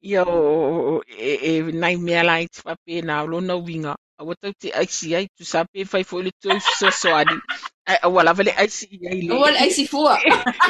[0.02, 3.94] Ia o, o, o e, e nai mea lai te whapena o lona winga.
[4.18, 7.10] A watau te aisi ai tu sa pe fai fo i le tui so so
[7.14, 7.36] ani.
[7.86, 9.34] Ai, a wala vale aisi i ai le.
[9.34, 10.18] O wale ai si fua.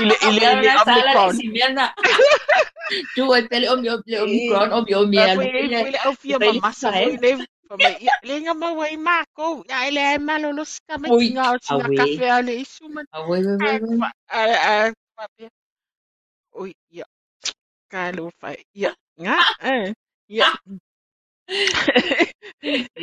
[0.00, 1.36] I le, i le, i le Ia sala le Omicron.
[1.36, 1.86] si mea na.
[3.14, 5.42] Tu ai pele o mi o le Omicron o mi o mi Ai, ala fo
[5.42, 5.76] i pele.
[5.78, 7.04] fo i le au fia Pele mamasa fae.
[7.04, 7.32] fo i le.
[7.68, 9.46] Fa mai, ia, le nga maua i mako.
[9.68, 11.96] Ia, ele ai malo lo sika mai Ui, tinga o tinga awe.
[11.96, 13.06] kafe a le isu man.
[13.12, 13.96] A we we we Ai, we.
[14.00, 14.40] fa, a,
[14.72, 15.50] a, whapea.
[16.60, 17.04] Ui, ia.
[17.92, 18.56] Ka lo fai.
[18.74, 19.36] Ia, nga,
[19.72, 19.92] eh.
[20.28, 20.48] Ia.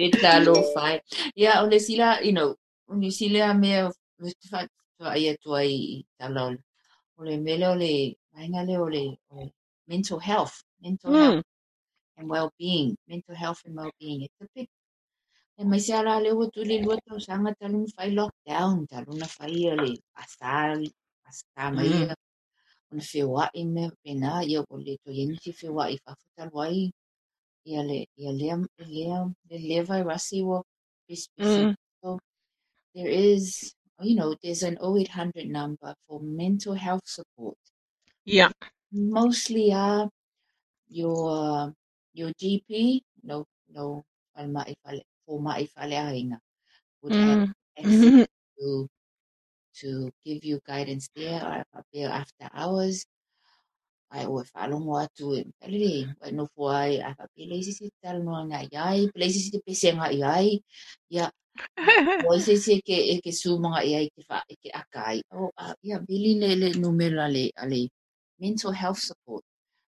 [0.05, 0.95] E talo fai.
[1.41, 2.49] Ia o le sila, you know,
[2.89, 3.91] o le sila mea
[4.97, 6.59] tua ai atua i tala o le
[7.17, 7.91] o le mele o le
[8.33, 9.03] mainga le o le
[9.87, 11.43] mental health, mental health Mm,
[12.17, 14.21] and well-being, mental health and well-being.
[14.23, 14.67] It's a big
[15.59, 19.11] E mai se ala le ua tuli lua tau sanga talu na fai lockdown, talu
[19.21, 20.79] na fai o le pasal,
[21.23, 21.99] pasal mai mm.
[22.01, 22.13] ia,
[22.91, 23.03] ona
[23.37, 25.09] na i me pena, ia o le to
[25.41, 25.97] si whiwa i
[26.67, 26.79] ai,
[27.65, 30.03] ia le, ia lea, le lea, le lea vai.
[31.39, 31.75] Mm.
[32.03, 32.19] So
[32.93, 37.57] there is, you know, there's an 0800 number for mental health support.
[38.25, 38.51] Ia.
[38.91, 40.09] Mostly are
[40.87, 41.73] your,
[42.13, 44.03] your GP, no, no,
[44.37, 46.39] alma i fale, for ma i ainga,
[47.01, 47.53] would have Mm.
[47.77, 48.25] access Mhm.
[48.59, 48.87] to
[49.75, 53.05] to give you guidance there or I be after hours.
[54.21, 57.55] I o fa lo mo atu e pele wa no fo ai a fa pele
[57.65, 60.49] si si tal no nga ai pele si si te pese nga ai
[61.15, 61.25] ya
[62.29, 65.51] o se se ke e ke su mga ai ke fa e ke akai o
[65.63, 67.81] a ya bili le le numero ale ale
[68.39, 69.43] mental health support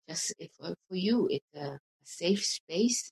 [0.08, 1.68] just if uh, for you it's a,
[2.04, 3.12] a safe space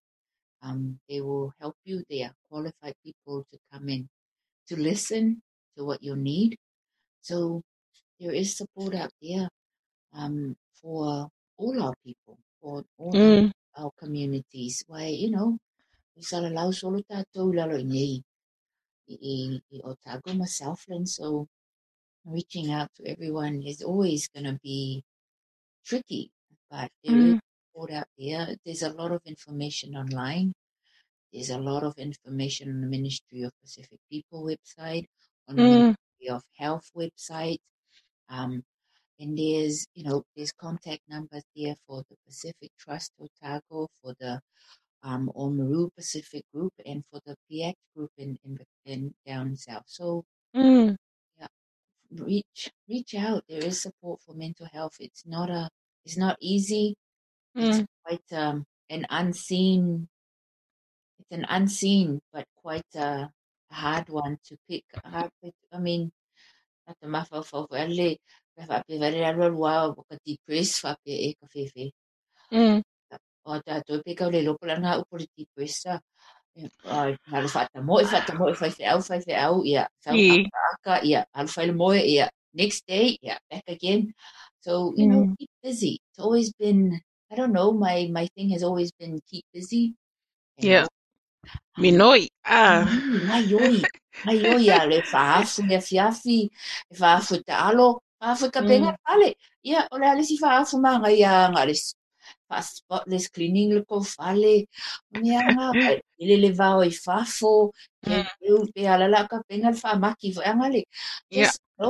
[0.65, 4.07] um they will help you they are qualified people to come in
[4.67, 5.41] to listen
[5.75, 6.55] to what you need
[7.21, 7.61] so
[8.19, 9.47] there is support out there
[10.13, 13.51] um, for all our people, for all Mm.
[13.77, 14.83] our communities.
[14.87, 15.57] Why, you know,
[16.15, 18.21] we sala lau solo tātou lalo i
[19.09, 21.47] i, i Otago myself, and so
[22.25, 25.03] reaching out to everyone is always going to be
[25.85, 26.31] tricky,
[26.69, 27.39] but there is Mm.
[27.71, 28.55] support out there.
[28.65, 30.53] There's a lot of information online.
[31.33, 35.05] There's a lot of information on the Ministry of Pacific People website,
[35.49, 35.69] on the Mm.
[35.69, 37.59] Ministry of Health website.
[38.29, 38.63] Um,
[39.19, 44.39] and there's, you know, there's contact numbers there for the Pacific Trust Otago, for the
[45.03, 49.83] um, Oamaru Pacific Group, and for the PX Group in, in, in down south.
[49.87, 50.23] So
[50.55, 50.95] Mm.
[52.11, 53.43] reach reach out.
[53.49, 54.97] There is support for mental health.
[54.99, 55.69] It's not a
[56.05, 56.95] it's not easy.
[57.57, 57.79] Mm.
[57.79, 60.07] It's quite um, an unseen
[61.19, 63.29] it's an unseen but quite a,
[63.71, 64.83] hard one to pick.
[65.03, 65.31] Hard.
[65.71, 66.11] I mean,
[66.87, 67.67] at the mafa for
[68.55, 71.91] vale, fa pe vale alo wa ka depress fa pe e ka fefe.
[72.51, 72.81] Mm.
[73.45, 75.85] O ta to pe ka le lo pula nga upo le depress
[77.33, 79.87] halu fata mo e fata mo e fai fe au fai fe au ia.
[80.03, 80.45] Sau Yeah.
[80.73, 81.25] aka ia.
[81.35, 82.29] Halu fai le mo e ia.
[82.53, 84.13] Next day, yeah, back again.
[84.61, 85.35] So, you know, Mm.
[85.37, 85.97] keep busy.
[86.09, 89.95] It's always been I don't know, my my thing has always been keep busy.
[90.61, 90.85] Yeah.
[91.81, 92.29] Minoi.
[92.45, 92.85] Ah.
[92.85, 93.81] Mm, Ai oi,
[94.29, 99.29] ai oi a le whaafu le fiafi, e whaafu te alo, whaafu ka penga pale.
[99.67, 101.95] Ia, o le alesi whaafu manga ia ngā le s-
[102.49, 103.99] wha spotless cleaning le ko
[105.21, 107.71] mea ngā, ai, ele le vau i whafo,
[108.05, 108.27] ke Mm.
[108.49, 110.81] eu pe alala ka penga le whaamaki whaanga le.
[111.29, 111.51] Yeah.
[111.51, 111.89] Just, no,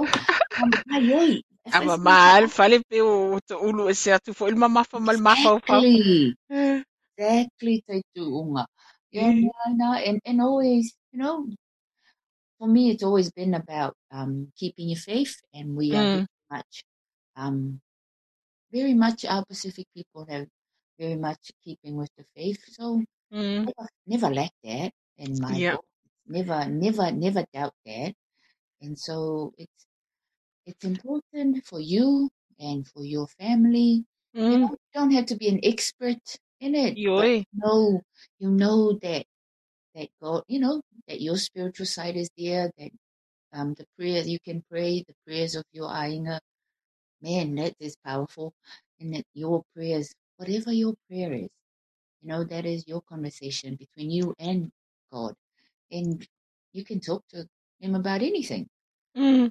[0.63, 1.31] um, ai oi.
[1.65, 5.17] e Ama mal fale pe o te ulu e se atu fo ilma mafa mal
[5.17, 5.77] mafa o fa.
[5.79, 6.35] Exactly.
[7.17, 8.65] Exactly te tuunga.
[9.11, 9.31] Yeah.
[9.31, 11.45] Yeah, no, and, and always, you know,
[12.63, 16.11] for me, it's always been about um, keeping your faith, and we are Mm.
[16.13, 16.83] very much,
[17.35, 17.81] um,
[18.71, 20.47] very much our Pacific people have
[20.97, 22.63] very much keeping with the faith.
[22.69, 23.65] So Mm.
[23.65, 25.71] never, never lack that in my Yeah.
[25.71, 25.85] book.
[26.25, 28.13] Never, never, never doubt that.
[28.81, 29.85] And so it's
[30.65, 34.05] it's important for you and for your family.
[34.37, 34.61] You Mm.
[34.61, 36.23] know, you don't have to be an expert
[36.61, 36.97] in it.
[37.51, 38.01] You know
[38.39, 39.25] you know that
[39.95, 42.91] that God, you know, that your spiritual side is there, that
[43.53, 46.39] um the prayer you can pray, the prayers of your ainga,
[47.21, 48.53] man, that is powerful.
[48.99, 51.49] And that your prayers, whatever your prayer is,
[52.21, 54.71] you know, that is your conversation between you and
[55.11, 55.33] God.
[55.91, 56.25] And
[56.73, 57.45] you can talk to
[57.79, 58.67] him about anything.
[59.17, 59.49] Mm.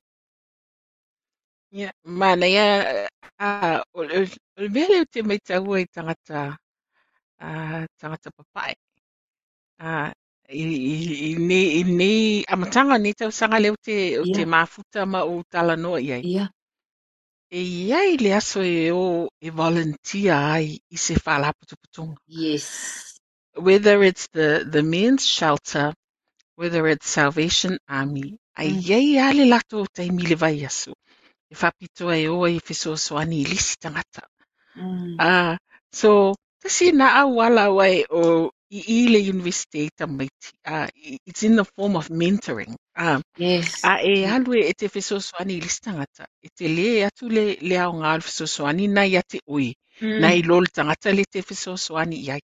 [1.71, 1.93] Yeah.
[2.05, 3.09] Mana ia
[3.41, 4.25] ah o o
[4.59, 6.57] o mele te mai tau i tangata
[7.41, 8.75] ah tangata papai.
[9.81, 10.13] Ah
[10.49, 10.97] i i
[11.31, 15.43] i ni i ni amatanga ni tau sanga leo te o te mafuta ma o
[15.53, 16.23] tala noa iai.
[16.25, 16.49] Yeah.
[17.51, 22.17] E iai le aso e o e volunteer ai i se whalaputuputunga.
[22.27, 22.67] Yes.
[23.55, 25.93] Whether it's the, the men's shelter,
[26.57, 28.83] whether it's Salvation Army, ai Mm.
[28.89, 30.93] iai ale lato o taimi le vai aso.
[31.53, 34.23] E whapito ai o i whisosoani i lisi tangata.
[34.77, 35.17] Mm.
[35.21, 35.57] Ah,
[35.93, 40.51] so, tasi na au ala wai o i i le university e tamaiti.
[40.67, 42.75] Ah, i- it's in the form of mentoring.
[42.97, 43.91] Ah, Yes.
[43.91, 46.25] a e alue e te whisosoani i lisi tangata.
[46.47, 49.69] E te le atu le, le au ngā whisosoani nai a te ui.
[50.03, 50.21] Mm.
[50.23, 52.43] Nai lol tangata le te whisosoani i ai.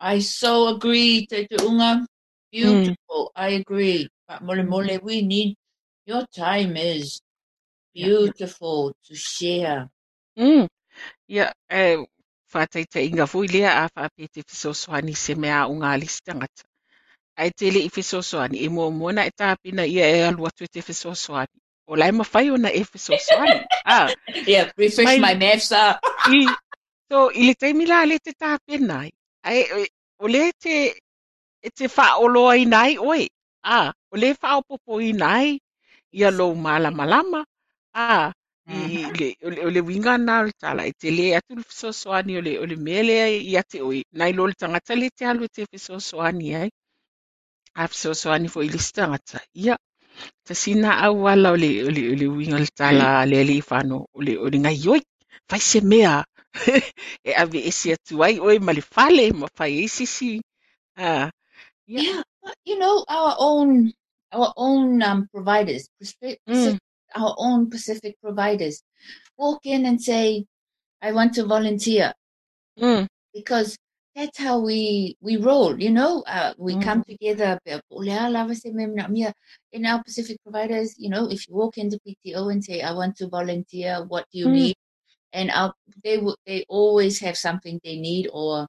[0.00, 2.06] I so agree, Te Unga.
[2.52, 3.32] Beautiful.
[3.36, 4.08] I agree.
[4.28, 5.56] But mole mole, we need
[6.06, 7.20] your time is
[7.94, 8.08] Yeah.
[8.08, 9.88] beautiful to share.
[10.38, 10.68] Mm.
[11.28, 12.06] Ia, e,
[12.56, 16.64] whātaita inga fui lea a whāpē te whisosoani se mea o ngā lisi tangata.
[17.40, 20.82] Ai tele i whisosoani, e mua mona e tāpina ia e alu atu e te
[20.88, 21.56] fesoasoani
[21.88, 22.82] O lai mawhai ona e
[23.86, 24.10] ah,
[24.46, 26.00] Yeah, refresh My- my maths up.
[26.26, 26.40] i,
[27.10, 29.10] so, i le taimi la le te tapena ai.
[29.44, 29.86] Ai, e,
[30.18, 30.76] o le te,
[31.62, 33.28] e te whaoloa i nai, oi.
[33.62, 35.58] Ah, o le whaopopo ai nai,
[36.12, 37.46] ia lou malama a
[37.94, 38.32] Ah,
[38.68, 39.28] i, le,
[39.66, 42.66] o le, winga o le tala, i te le atu le whisosoani o le, o
[42.66, 43.16] le mele
[43.50, 44.02] i ate oi.
[44.18, 46.70] Nai lo le tangata le te alu e te whisosoani ai.
[47.76, 49.40] A whisosoani fo i le tangata.
[49.54, 49.76] Ia,
[50.46, 53.54] ta sina au ala o le, o le, o le winga le tala le le
[53.60, 54.58] i whano, o le, o le
[54.94, 55.02] oi.
[55.50, 56.24] Fai se mea.
[57.28, 60.40] e ave esi atu ai, oi ma le fale, ma fai e sisi.
[60.98, 61.30] Ah,
[61.86, 62.02] Yeah.
[62.02, 62.22] Yeah,
[62.64, 63.92] you know our own
[64.32, 66.78] our own um, providers, Pacific, Mm.
[67.16, 68.82] Our own Pacific providers,
[69.38, 70.44] walk in and say,
[71.02, 72.12] "I want to volunteer,"
[72.78, 73.76] mm, because
[74.14, 75.78] that's how we we roll.
[75.80, 76.82] You know, uh, we Mm.
[76.82, 77.58] come together.
[79.72, 83.16] In our Pacific providers, you know, if you walk into PTO and say, "I want
[83.18, 84.52] to volunteer," what do you Mm.
[84.52, 84.76] need?
[85.32, 85.74] And our,
[86.04, 88.66] they will they always have something they need or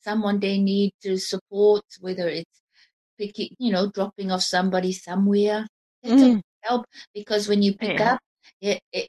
[0.00, 2.62] someone they need to support, whether it's
[3.18, 5.66] picking, you know, dropping off somebody somewhere.
[6.02, 6.42] That's Mm.
[6.68, 8.14] Help because when you pick Yeah.
[8.14, 8.20] up,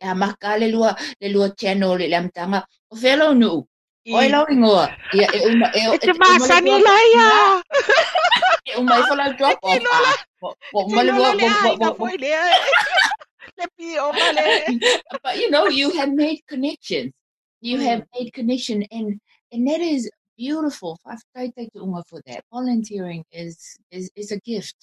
[0.02, 3.64] a maka le lua le lua channel le lam tanga o felo nu.
[4.10, 4.88] O I- lo ingoa.
[5.14, 7.62] Ia e uma e te māsani lai a.
[8.68, 9.74] E uma i whala drop off.
[9.78, 10.16] Te lola- ah.
[10.42, 12.44] Wa- wa- Te ma le lola wa- le wa- ai wa- ka wa- foi lea.
[13.58, 14.46] Le pi o male.
[15.24, 17.12] but you know you have made connections
[17.60, 17.86] you Mm.
[17.90, 19.18] have made connection and
[19.52, 20.06] and that is
[20.38, 23.58] beautiful I've tried to unga for that volunteering is
[23.90, 24.78] is is a gift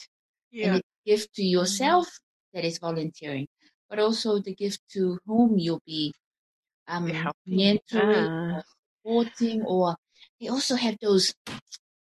[0.50, 0.74] and Yeah.
[0.76, 2.08] it's a gift to yourself
[2.54, 3.46] that is volunteering
[3.90, 6.12] but also the gift to whom you'll be
[6.88, 7.06] um
[7.48, 8.62] mentoring Ah.
[9.04, 9.96] or supporting or
[10.40, 11.34] they also have those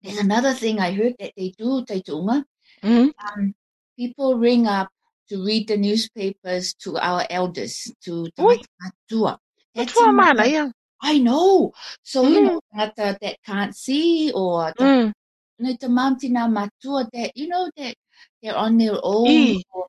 [0.02, 2.42] there's another thing I heard that they do Taitunga.
[2.82, 3.12] Mm.
[3.22, 3.54] Um,
[3.96, 4.88] people ring up
[5.28, 8.58] to read the newspapers to our elders, to Oi.
[8.82, 9.38] Matua.
[9.76, 11.70] That's Tua another- I know.
[12.02, 12.46] So, you Mm.
[12.46, 15.12] know, tangata that can't see or the, Mm.
[15.60, 17.94] no, the Mamtina Matua that, you know, that
[18.42, 19.28] they're on their own.
[19.28, 19.62] I.
[19.70, 19.86] or-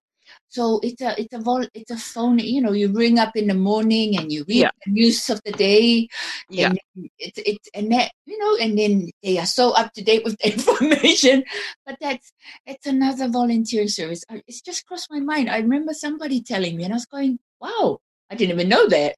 [0.54, 2.38] so it's a it's a vol- it's a phone.
[2.40, 4.72] You know, you ring up in the morning and you read Yeah.
[4.86, 6.08] the news of the day,
[6.50, 6.70] Yeah.
[6.70, 6.80] and
[7.18, 10.38] it's it's and that you know, and then they are so up to date with
[10.38, 11.44] the information.
[11.86, 12.32] But that's
[12.70, 14.24] it's another volunteer service.
[14.30, 15.50] I- It's just crossed my mind.
[15.50, 17.98] I remember somebody telling me, and I was going, "Wow,
[18.30, 19.16] I didn't even know that."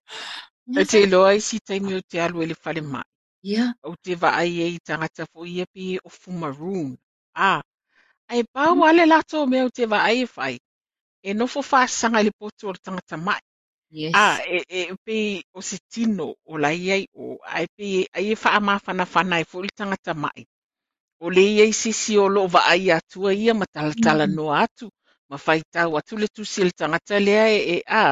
[0.75, 3.03] I te loa i si taimi o te alu e le whale mai.
[3.43, 6.95] yeah, O te vaai e i tangata fo ia pi o fumaroon.
[7.35, 7.61] Ah.
[8.31, 10.55] Ai pau ale lato o te vaai e whai.
[11.29, 11.59] E nofo
[12.25, 13.41] le poto o le tangata mai.
[13.89, 15.17] yes, Ah, e, e pe
[15.57, 16.53] o se tino o
[16.87, 17.23] iai o
[17.55, 20.41] ai pe ai e wha mawhana whana fo i tangata mai.
[21.25, 24.37] O le iai sisi o vaai atua ia ma talatala Mm.
[24.37, 24.87] no atu.
[25.29, 25.37] Ma
[25.99, 26.71] atu le tusi le
[27.27, 28.03] lea e, e a.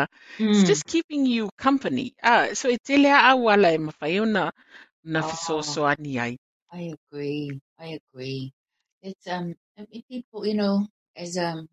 [0.52, 0.70] It's Mm.
[0.70, 2.08] just keeping you company.
[2.32, 4.44] Ah, so e te lea au ala e mawhai o na,
[5.20, 5.24] Oh.
[5.30, 6.34] fisoso ani ai.
[6.72, 7.60] I agree.
[7.80, 8.54] I agree.
[9.02, 9.56] It's um
[10.10, 11.68] people, you know, as um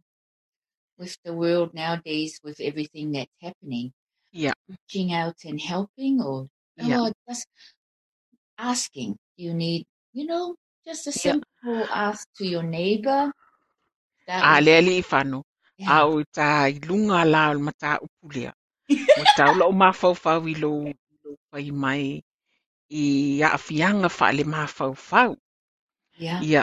[1.01, 3.87] with the world nowadays with everything that's happening,
[4.33, 4.53] Yeah.
[4.69, 7.01] reaching out and helping or Yeah.
[7.01, 7.47] or just
[8.59, 9.17] asking.
[9.37, 11.41] You need, you know, just a Yeah.
[11.41, 13.33] simple ask to your neighbor.
[14.29, 15.43] A lea li i whano.
[15.79, 15.89] yeah.
[16.03, 16.49] A o tā
[16.89, 18.53] lunga la o mata upulea.
[18.53, 18.89] O
[19.39, 22.21] tā ula o mawhauwhau i lo, i lo pai mai
[22.91, 23.05] i
[23.43, 25.33] a awhianga wha le mawhauwhau.
[26.19, 26.41] yeah.
[26.43, 26.63] Ia,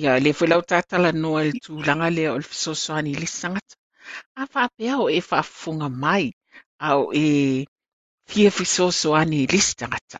[0.00, 3.76] ia le whelau tātala noa le tūlanga lea o le fisosoani i le sangata.
[4.40, 6.24] A whapea o e whaafunga mai
[6.88, 7.26] au e
[8.30, 10.18] fia fisosoani i le tangata.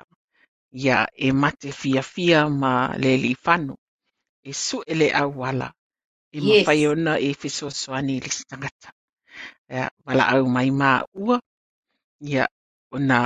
[0.84, 3.74] Ia e mate fia fia ma le li whanu.
[4.50, 5.68] E su e le au wala.
[6.36, 6.66] E Yes.
[6.66, 8.90] mawhai ona e fisosoani i le tangata.
[9.70, 11.36] Ia, wala au mai mā ua.
[12.20, 12.44] Ia,
[12.96, 13.18] ona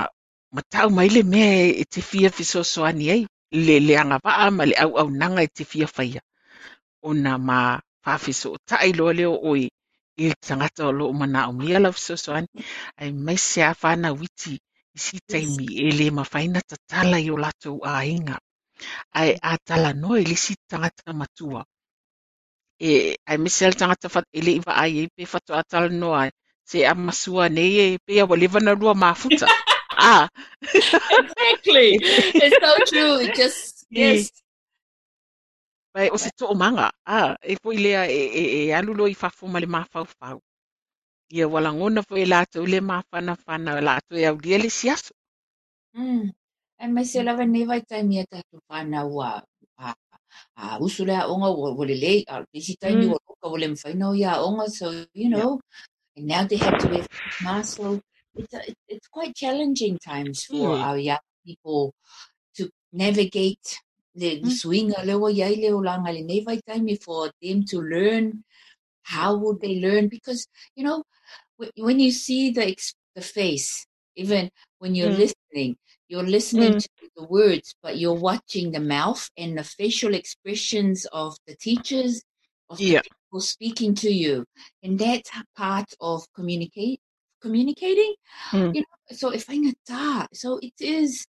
[0.55, 3.23] matau mai le mea e te fia fisosoani ai.
[3.67, 6.21] Le leanga waa ma le au au nanga e te fia whaia.
[7.03, 7.59] Ona ma
[8.05, 9.63] whawhiso o tai loa leo oi
[10.23, 12.49] i le tangata o loo mana o mia lau fisosoani.
[13.01, 14.55] Ai mai se a whana witi
[14.97, 18.37] i si taimi e le mawhaina tatala i o latou a inga.
[19.21, 21.63] Ai a tala noa i le si tangata matua.
[22.81, 26.19] E, ai mese al tangata fat e le iwa ai pe fatu a tala noa
[26.25, 26.31] ai.
[26.71, 29.49] Se a masua nei e pe a walevana rua mafuta.
[30.11, 30.29] ah,
[31.11, 32.01] Exactly.
[32.41, 33.21] it's so true.
[33.21, 34.31] It just yes.
[35.95, 36.91] Pai o se tō manga.
[37.07, 40.39] Ah, e po lea e, e, e alulo i whafo ma le mawhau whau.
[41.33, 45.13] Ia wala ngona po e lātou le mawhana whana lātou e au lia le siaso.
[45.97, 46.31] Mm.
[46.81, 49.43] And my se lava ne vai tai mia tatu whana ua
[49.79, 49.95] a
[50.57, 53.13] a usule a onga wa wale le a isi tai mi Mm.
[53.13, 55.61] wa ka wale mwhaina o ia onga so you know
[56.17, 58.01] and now they have to wear face masks so
[58.37, 60.85] it's a, it, it's quite challenging times for Mm.
[60.87, 61.93] our young people
[62.57, 63.81] to navigate
[64.19, 64.51] the, Mm.
[64.51, 65.31] swing a lewa
[65.89, 68.45] langa le ne vai tai mi for them to learn
[69.03, 71.03] how would they learn because you know
[71.77, 72.77] when you see the
[73.15, 75.25] the face even when you're Mm.
[75.25, 75.77] listening
[76.09, 76.87] you're listening Mm.
[76.99, 82.23] to the words but you're watching the mouth and the facial expressions of the teachers
[82.71, 83.01] of Yeah.
[83.03, 84.45] the people speaking to you
[84.83, 87.01] and that's part of communicate
[87.41, 88.15] communicating
[88.53, 88.75] Mm.
[88.75, 91.27] you know so if I'm a da, so it is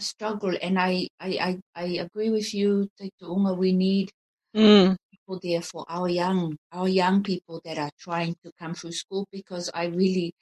[0.00, 4.10] struggle and I I I, I agree with you Taituunga, we need
[4.56, 4.96] Mm.
[5.12, 9.26] people there for our young our young people that are trying to come through school
[9.32, 10.34] because I really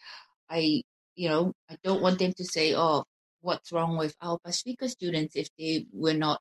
[0.51, 0.83] I
[1.17, 3.05] you know I don't want them to say oh
[3.43, 6.41] what's wrong with our Pasifika students if they were not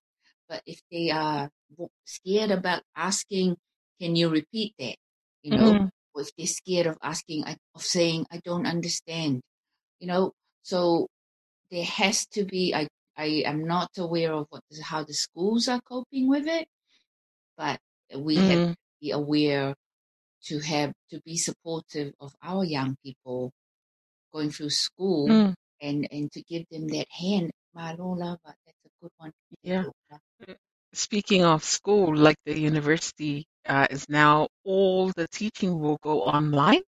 [0.49, 1.49] but if they are
[2.05, 3.57] scared about asking
[4.01, 4.95] can you repeat that
[5.43, 5.89] you know Mm.
[6.15, 7.43] or if they're scared of asking
[7.75, 9.41] of saying I don't understand
[9.99, 11.07] you know so
[11.71, 12.87] there has to be I
[13.17, 16.67] I am not aware of what how the schools are coping with it
[17.57, 17.79] but
[18.15, 18.71] we have Mm.
[18.73, 19.75] to be aware
[20.45, 23.51] to have to be supportive of our young people
[24.33, 25.53] going through school Mm.
[25.81, 27.51] and and to give them that hand.
[27.75, 29.31] Malola, but that's a good one.
[29.63, 29.85] Yeah.
[30.93, 36.81] Speaking of school, like the university uh, is now all the teaching will go online,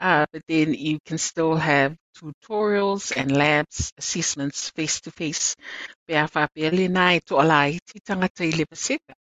[0.00, 5.56] uh, but then you can still have tutorials and labs, assessments face to face.
[6.06, 9.14] Pea whapele nai to alai ti tangata i le paseka.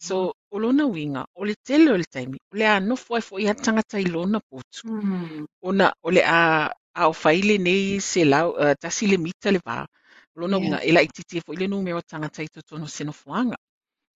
[0.00, 3.22] So o lona winga, o le tele o le taimi, o le a nofo ai
[3.22, 4.86] fo i a tangata i lona potu.
[4.86, 5.46] Hmm.
[5.62, 9.60] Ona o le a a o whaile nei se lau, uh, tasi le mita le
[9.66, 9.86] wā.
[10.36, 10.62] Lona Yeah.
[10.62, 13.56] winga, e la i titi e fo i le numero tangata i totono seno fuanga.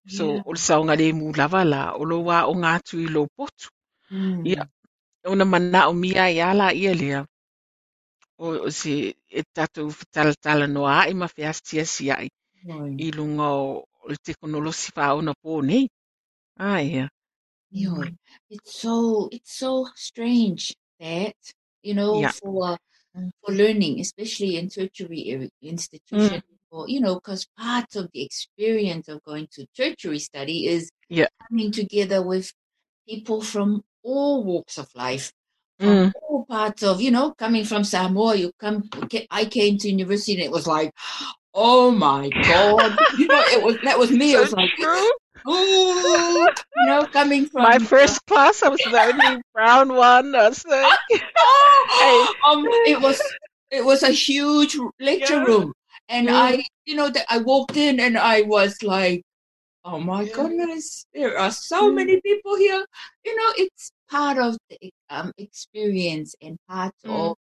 [0.06, 0.42] So, Yeah.
[0.46, 3.26] o le saunga le mu lava la, o lo wā o ngā tu i lo
[3.36, 3.68] potu.
[4.44, 4.66] Ia,
[5.26, 7.24] ona mana o mia i ala ia lea.
[8.44, 8.92] O, se
[9.38, 12.28] e tatou whetala tala noa ai ma whiastia si ai
[13.06, 14.16] i o, le
[15.42, 15.84] pō nei.
[16.58, 17.06] Ai, ia.
[17.70, 18.02] Yo,
[18.50, 21.36] it's so it's so strange that
[21.82, 22.32] you know Yeah.
[22.32, 22.78] for
[23.14, 26.58] um, for learning, especially in tertiary institution, mm.
[26.70, 31.28] or you know, because part of the experience of going to tertiary study is Yeah.
[31.48, 32.52] coming together with
[33.08, 35.32] people from all walks of life,
[35.82, 36.12] Mm.
[36.22, 38.36] all parts of you know, coming from Samoa.
[38.36, 38.88] You come,
[39.30, 40.92] I came to university and it was like,
[41.54, 44.34] oh my god, you know, it was that was me.
[44.34, 45.12] It was So like, true.
[45.48, 50.34] ooh, you know, coming from My first class, I was the only brown one.
[50.34, 50.98] I was like,
[52.00, 53.20] Oh, um, it was
[53.70, 55.44] it was a huge lecture Yeah.
[55.44, 55.72] room,
[56.08, 56.36] and Yeah.
[56.36, 59.22] I, you know, that I walked in and I was like,
[59.84, 60.34] "Oh my Yeah.
[60.34, 61.94] goodness, there are so Mm.
[61.96, 62.86] many people here."
[63.24, 67.30] You know, it's part of the um, experience and part Mm.
[67.30, 67.36] of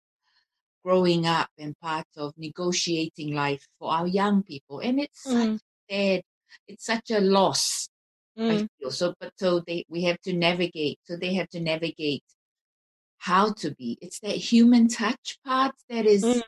[0.84, 5.60] growing up and part of negotiating life for our young people, and it's such Mm.
[5.90, 6.22] sad.
[6.66, 7.88] It's such a loss.
[8.38, 8.68] I Mm.
[8.78, 10.98] feel so, but so they we have to navigate.
[11.04, 12.24] So they have to navigate
[13.18, 13.98] how to be.
[14.00, 16.42] It's that human touch part that is Mm.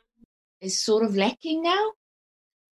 [0.61, 1.91] is sort of lacking now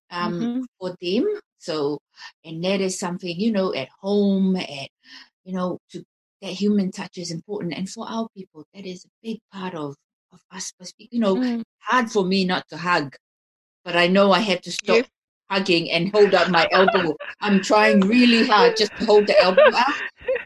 [0.09, 0.65] um, Mhm.
[0.79, 1.39] for them.
[1.63, 1.99] So,
[2.43, 4.89] and that is something you know at home, at
[5.45, 6.03] you know, to
[6.41, 9.95] that human touch is important, and for our people, that is a big part of
[10.33, 10.73] of us.
[10.99, 11.63] You know, Mm.
[11.79, 13.15] hard for me not to hug,
[13.85, 15.05] but I know I had to stop
[15.49, 17.15] hugging and hold up my elbow.
[17.39, 19.95] I'm trying really hard just to hold the elbow out.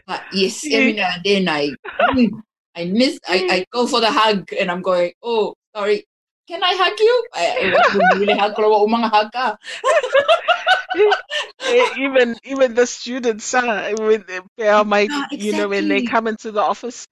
[0.06, 1.74] But yes, every now and then I
[2.74, 6.04] I miss I, I go for the hug and I'm going, oh sorry,
[6.48, 7.16] can I hug you?
[7.34, 7.44] I,
[7.92, 9.46] I really hug kalau mga hug ka.
[11.68, 16.26] Eh, even even the students uh, with uh, my Yeah, you know when they come
[16.26, 17.06] into the office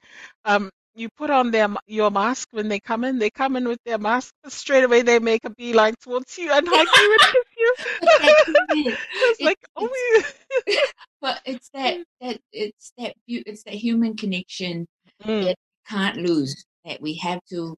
[0.45, 3.79] um you put on their your mask when they come in they come in with
[3.85, 7.51] their mask straight away they make a beeline towards you and hug you and kiss
[7.59, 7.71] you
[8.01, 9.01] But that's it.
[9.29, 10.25] it's like oh we-
[11.21, 14.87] But it's that that it's that it's that human connection
[15.25, 15.41] Mm.
[15.43, 16.65] that we can't lose.
[16.85, 17.77] That we have to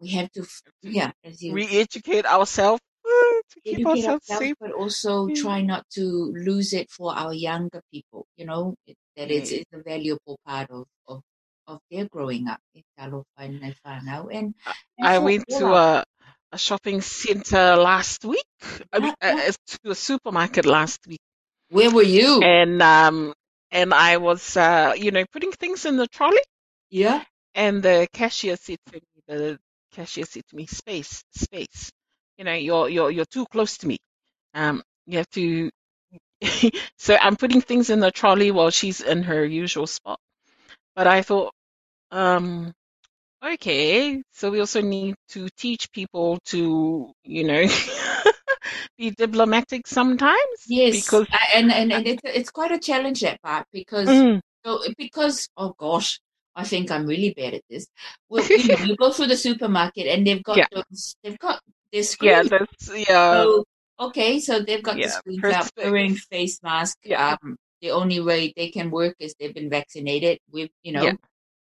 [0.00, 0.46] we have to
[0.82, 3.10] yeah as you re-educate ourselves uh,
[3.50, 5.34] to keep educate ourselves safe but also Mm.
[5.42, 6.02] try not to
[6.48, 8.26] lose it for our younger people.
[8.36, 9.58] You know, it, that it's, Yeah.
[9.58, 11.22] it's a valuable part of, of,
[11.66, 12.60] of their growing up.
[12.98, 14.28] Talo whai nei whānau.
[14.32, 14.54] And,
[14.98, 16.04] and I for went to a
[16.52, 18.44] a shopping center last week
[18.92, 19.48] I mean, Yeah, yeah.
[19.48, 19.52] uh,
[19.84, 21.20] to a supermarket last week
[21.70, 22.42] where were you?
[22.42, 23.34] and um
[23.70, 26.40] and I was uh you know putting things in the trolley
[26.90, 27.22] yeah.
[27.54, 29.58] and the cashier said to me the
[29.98, 31.92] cashier said to me space space.
[32.38, 33.98] You know you're you're you're too close to me.
[34.54, 35.70] Um you have to
[36.98, 40.20] so I'm putting things in the trolley while she's in her usual spot.
[40.96, 41.52] But I thought
[42.12, 42.72] um
[43.44, 47.66] okay so we also need to teach people to you know
[48.98, 51.08] be diplomatic sometimes Yes.
[51.10, 55.48] because and, and, and it's, it's quite a challenge that part because Mm, So because
[55.56, 56.20] oh gosh,
[56.58, 57.86] I think I'm really bad at this.
[58.30, 60.66] Well, you know, you go through the supermarket and they've got Yeah.
[60.74, 61.60] those, they've got
[61.92, 63.64] their yeah that's yeah so
[64.00, 65.92] okay, so they've got the yeah screens out, perspective.
[65.92, 66.98] wearing face mask.
[67.04, 67.36] Yeah.
[67.42, 70.38] Um, the only way they can work is they've been vaccinated.
[70.52, 71.14] We've you know Yeah.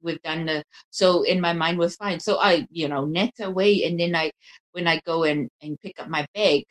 [0.01, 2.19] we've done the so in my mind we're fine.
[2.19, 4.31] So I you know net away and then I
[4.71, 6.63] when I go and and pick up my bag,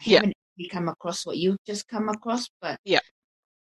[0.00, 0.16] I Yeah.
[0.20, 0.34] haven't
[0.70, 3.00] come across what you've just come across, but Yeah.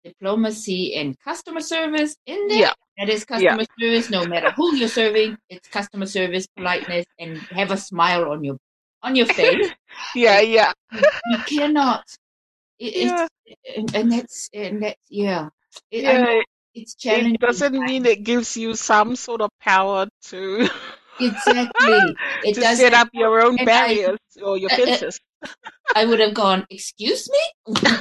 [0.03, 2.57] Diplomacy and customer service in there.
[2.59, 5.37] yeah That is customer service, no matter who you're serving.
[5.49, 8.57] It's customer service, politeness, and have a smile on your
[9.03, 9.69] on your face.
[10.15, 10.71] yeah yeah
[11.31, 12.03] you cannot.
[12.79, 13.27] It, Yeah.
[13.45, 15.49] It's and, and that's and that's yeah.
[15.91, 16.41] It, yeah
[16.73, 17.35] it's challenging.
[17.35, 20.69] it doesn't mean it gives you some sort of power to
[21.19, 21.99] exactly.
[22.43, 25.19] It to does set up your own and I- barriers or your uh, uh, fences
[25.95, 27.75] I would have gone, excuse me?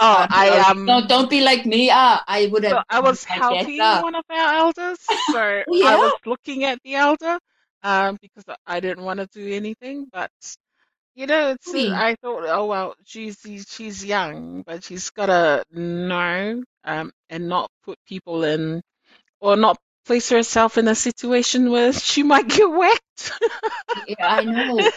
[0.00, 0.84] Oh, I um.
[0.86, 1.88] no, don't be like me.
[1.90, 2.78] Ah, I would have.
[2.78, 4.98] So I was helping one of our elders,
[5.30, 5.38] so
[5.84, 7.38] I was looking at the elder,
[7.84, 10.06] um, because I didn't want to do anything.
[10.12, 10.30] But
[11.14, 11.74] you know, it's.
[11.74, 13.38] I thought, oh well, she's
[13.68, 18.82] she's young, but she's gotta know, um, and not put people in,
[19.40, 23.32] or not place herself in a situation where she might get whacked.
[23.92, 24.90] Yeah, I know.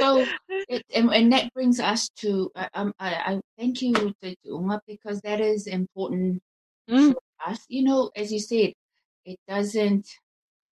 [0.00, 0.30] So,
[0.68, 3.92] it, and, and that brings us to, um, I, I thank you,
[4.22, 6.40] Tuunga, because that is important
[6.90, 7.64] Mm, for us.
[7.68, 8.72] You know, as you said,
[9.24, 10.08] it doesn't,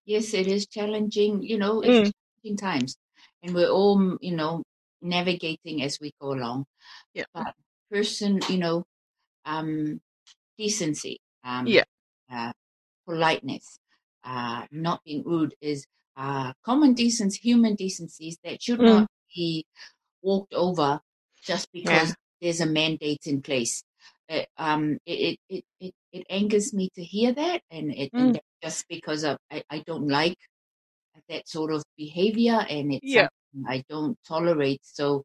[0.07, 2.13] yes, it is challenging, you know, it's Mm.
[2.45, 2.97] challenging times.
[3.43, 4.63] And we're all, you know,
[5.03, 6.67] navigating as we go along.
[7.15, 7.25] Yeah.
[7.35, 7.55] But
[7.91, 8.85] person, you know,
[9.45, 10.01] um,
[10.59, 11.85] decency, um, Yeah.
[12.33, 12.53] uh,
[13.09, 13.79] politeness,
[14.25, 15.87] uh, not being rude is
[16.17, 18.87] uh, common decency, human decencies that should Mm.
[18.87, 19.65] not be
[20.23, 21.01] walked over
[21.45, 23.83] just because there's a mandate in place.
[24.31, 28.21] Uh, um, it, it, it, it angers me to hear that, and, it, Mm.
[28.21, 30.37] and just because of, I, I don't like
[31.29, 33.29] that sort of behavior, and it's Yeah.
[33.67, 34.81] I don't tolerate.
[34.85, 35.25] So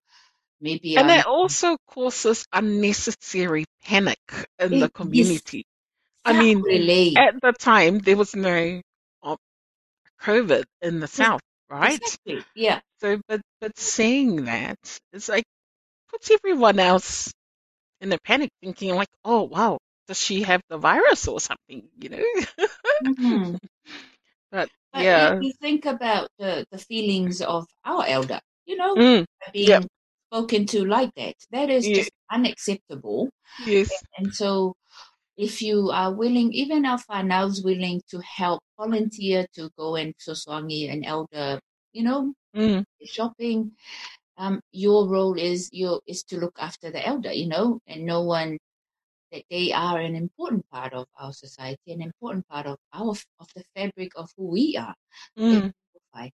[0.62, 4.20] maybe And I'm that also causes unnecessary panic
[4.60, 5.66] in It- the community.
[6.26, 8.82] I mean, really At the time, there was no
[9.24, 9.38] um,
[10.22, 12.02] COVID in the south, right?
[12.02, 12.82] exactly yeah.
[13.02, 14.78] So, but but saying that,
[15.14, 15.44] it's like
[16.10, 17.34] puts everyone else
[18.02, 21.90] in a panic, thinking like, oh wow, does she have the virus or something?
[22.00, 22.26] You know?
[23.02, 23.60] Mhm.
[24.52, 28.98] but But yeah, if you think about the, the feelings of our elder, you know,
[28.98, 29.84] Mm, being Yep.
[30.32, 31.92] spoken to like that, that is Yeah.
[31.92, 33.30] just unacceptable.
[33.58, 34.76] yes, And so,
[35.38, 40.92] if you are willing, even our whānau's willing to help, volunteer to go and soswangi
[40.92, 41.60] an elder,
[41.94, 43.74] you know, mm, shopping,
[44.38, 48.24] um, your role is your is to look after the elder, you know, and no
[48.24, 48.58] one
[49.32, 53.48] that they are an important part of our society, an important part of our of
[53.56, 54.96] the fabric of who we are.
[55.38, 55.72] mm,
[56.14, 56.32] I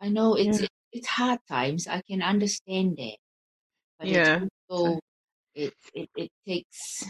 [0.00, 0.68] I know it's Yeah.
[0.92, 1.86] it's hard times.
[1.88, 3.16] I can understand that,
[3.98, 4.12] but Yeah.
[4.12, 5.00] it's also
[5.54, 7.04] it, it it takes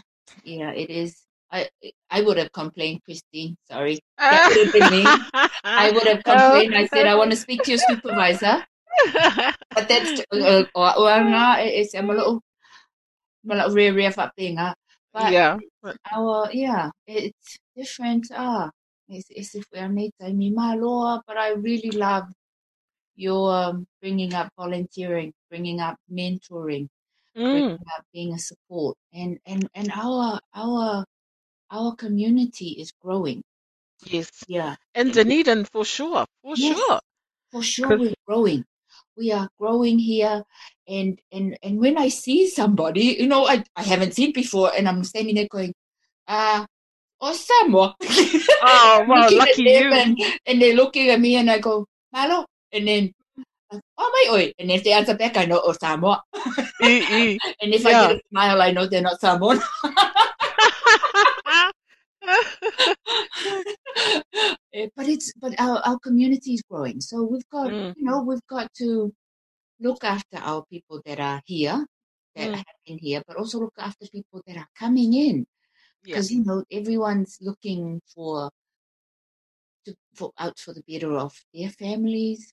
[0.44, 1.26] yeah it is.
[1.52, 1.70] I
[2.10, 3.56] I would have complained, Christine.
[3.70, 4.00] Sorry,
[4.30, 5.20] that would have been me.
[5.76, 6.74] I would have complained.
[6.76, 8.64] I said I want to speak to your supervisor,
[9.74, 12.42] but that's uh, uh, well, no, it's I'm a little,
[13.44, 14.74] I'm a little rear rear up being uh,
[15.12, 15.58] but yeah,
[16.12, 18.26] our yeah, it's different.
[18.32, 18.70] Ah,
[19.08, 22.24] it's, it's if we're native me maloa, but I really love
[23.16, 26.88] your um, bringing up volunteering, bringing up mentoring,
[27.36, 31.04] mm, bringing up being a support, and and and our our
[31.72, 33.42] our community is growing.
[34.04, 36.76] yes, Yeah, and Dunedin for sure, for Yes.
[36.78, 37.00] sure.
[37.50, 38.64] for sure we're growing.
[39.16, 40.44] We are growing here,
[40.88, 44.88] and and and when I see somebody, you know, I I haven't seen before, and
[44.88, 45.74] I'm standing there going,
[46.28, 46.66] ah.
[47.20, 47.94] Oh, Samoa.
[48.64, 49.92] Oh well, lucky you.
[49.92, 52.46] And, and they're looking at me and I go, Malo.
[52.72, 53.12] And then,
[53.72, 54.52] oh, my, oi.
[54.58, 56.22] And if they answer back, I know, oh, Samoa.
[56.80, 58.08] And if I Yeah.
[58.08, 59.60] get a smile, I know they're not Samoan.
[64.96, 67.00] But it's, but our, our community is growing.
[67.00, 67.92] So we've got, Mm.
[67.96, 69.12] you know, we've got to
[69.80, 71.84] look after our people that are here,
[72.36, 72.56] that Mm.
[72.56, 75.46] have been here, but also look after people that are coming in.
[76.04, 76.16] Yeah.
[76.16, 78.50] Because, you know, everyone's looking for,
[79.86, 82.52] to, for out for the better of their families,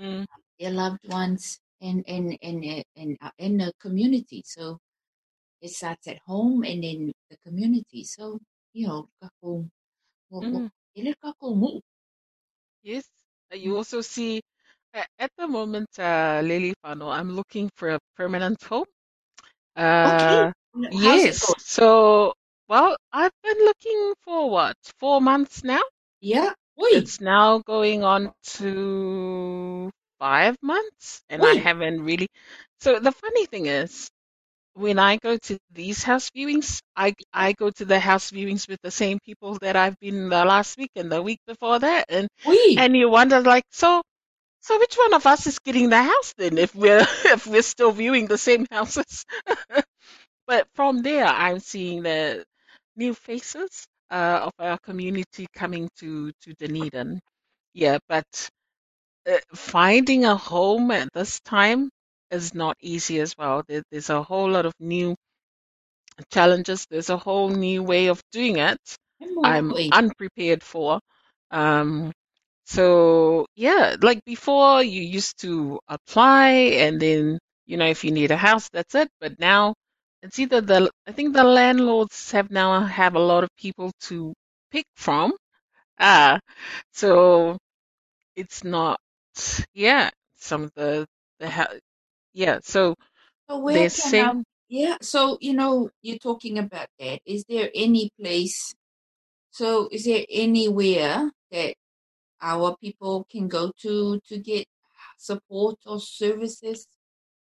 [0.00, 0.24] Mm,
[0.58, 4.42] their loved ones and and and uh, and uh, in the community.
[4.44, 4.78] So
[5.60, 8.04] it starts at home and in the community.
[8.04, 8.38] So
[8.72, 9.68] you know, kako mo mo
[10.40, 10.70] mm.
[10.94, 11.80] ele kako mo.
[12.82, 13.04] Yes.
[13.52, 14.40] Uh, You also see,
[14.94, 18.86] a- at the moment, uh, Lily Fano, I'm looking for a permanent home.
[20.04, 20.44] Okay.
[20.44, 20.52] Uh,
[21.02, 21.40] How's it yes.
[21.40, 21.56] going?
[21.58, 22.34] So,
[22.68, 25.82] well, I've been looking for what, four months now?
[26.20, 26.52] Yeah.
[26.80, 26.94] Oi.
[26.96, 31.56] It's now going on to five months, and I Oi.
[31.56, 32.28] haven't really.
[32.80, 34.10] So the funny thing is,
[34.74, 38.80] when I go to these house viewings, I I go to the house viewings with
[38.82, 42.28] the same people that I've been the last week and the week before that, and
[42.46, 42.54] Oi.
[42.76, 44.02] and you wonder like, so
[44.62, 47.92] so which one of us is getting the house then if we're if we're still
[47.92, 49.24] viewing the same houses?
[50.46, 52.44] But from there, I'm seeing the
[52.96, 57.20] new faces uh, of our community coming to to Dunedin.
[57.74, 58.50] Yeah, but
[59.30, 61.90] uh, finding a home at this time
[62.32, 63.62] is not easy as well.
[63.68, 65.14] There, there's a whole lot of new
[66.30, 66.86] challenges.
[66.90, 68.78] There's a whole new way of doing it.
[69.44, 71.00] I'm unprepared for.
[71.50, 72.12] Um,
[72.64, 78.30] so yeah, like before, you used to apply and then you know, if you need
[78.30, 79.08] a house, that's it.
[79.20, 79.74] But now
[80.22, 84.34] it's either the, I think the landlords have now have a lot of people to
[84.70, 85.32] pick from.
[85.98, 86.38] Uh,
[86.92, 87.56] so
[88.36, 88.98] it's not,
[89.74, 91.06] yeah, some of the,
[91.40, 91.80] the,
[92.34, 92.94] yeah, so
[93.48, 97.20] So where they're can saying, um yeah, so you know, you're talking about that.
[97.26, 98.74] Is there any place
[99.50, 101.74] so is there anywhere that
[102.42, 104.66] our people can go to to get
[105.18, 106.88] support or services?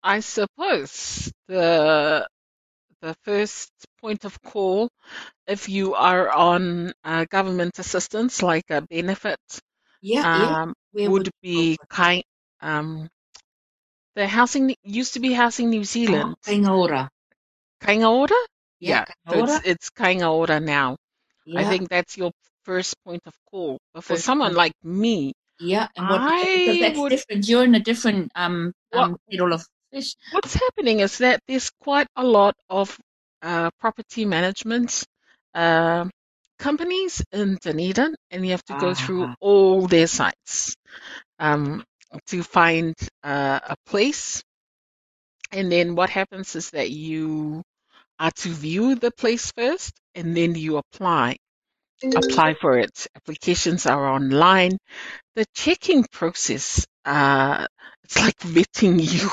[0.03, 2.27] I suppose the,
[3.01, 3.71] the first
[4.01, 4.89] point of call,
[5.47, 9.39] if you are on uh, government assistance, like a benefit,
[10.01, 10.55] Yeah, yeah.
[10.55, 11.89] um, Where would would you go be for that?
[11.89, 12.23] kind,
[12.61, 13.09] um,
[14.15, 16.35] the housing used to be Housing New Oh, Zealand.
[16.45, 17.09] Kāinga Ora.
[17.81, 18.37] Kaingaora?
[18.79, 19.63] Yeah, Yeah, so it's Kāinga Ora.
[19.63, 20.97] it's Kāinga Ora now.
[21.55, 22.31] I think that's your
[22.63, 23.79] first point of call.
[23.93, 24.55] But for first someone point.
[24.55, 27.47] like me, Yeah, and what because I that's would different.
[27.47, 29.17] You're in a different um what um
[29.53, 30.15] of fish.
[30.29, 32.97] what's happening is that there's quite a lot of
[33.41, 35.03] uh, property management
[35.53, 36.05] uh,
[36.59, 40.75] companies in Dunedin, and you have to go through Ah, all their sites
[41.39, 41.83] um,
[42.27, 44.43] to find uh, a place.
[45.51, 47.63] And then what happens is that you
[48.19, 51.37] are to view the place first, and then you apply.
[52.15, 53.07] Apply for it.
[53.15, 54.77] Applications are online.
[55.35, 57.67] The checking process, uh,
[58.03, 59.29] it's like vetting you.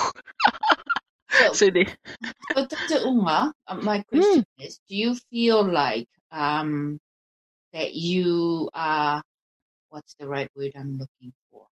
[1.33, 1.87] so So they,
[2.55, 3.07] so Dr.
[3.07, 6.99] Unga, uh, my mm, question is, do you feel like um
[7.75, 9.23] that you are
[9.91, 11.68] what's the right word I'm looking for?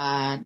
[0.00, 0.38] Uh,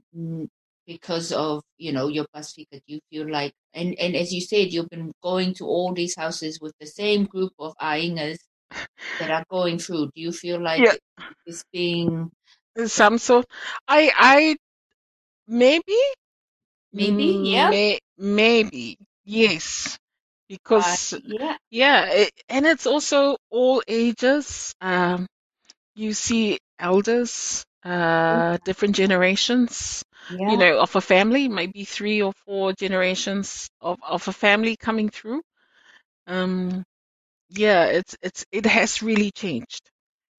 [0.87, 4.73] because of you know your Pasifika, do you feel like and and as you said,
[4.73, 8.39] you've been going to all these houses with the same group of aingas
[9.21, 10.07] that are going through.
[10.15, 11.03] Do you feel like yeah, it
[11.47, 12.31] is being
[12.87, 13.47] some sort.
[13.89, 14.57] I, I
[15.49, 15.99] maybe,
[16.93, 19.99] maybe yeah may, maybe yes,
[20.75, 24.75] uh because yeah yeah, it, and it's also all ages.
[24.81, 25.27] Um,
[25.97, 32.73] you see elders, uh, different generations, you know, of a family, maybe three or four
[32.73, 35.43] generations of, of a family coming through.
[36.27, 36.85] Um,
[37.51, 39.91] yeah, it's, it's, it has really changed.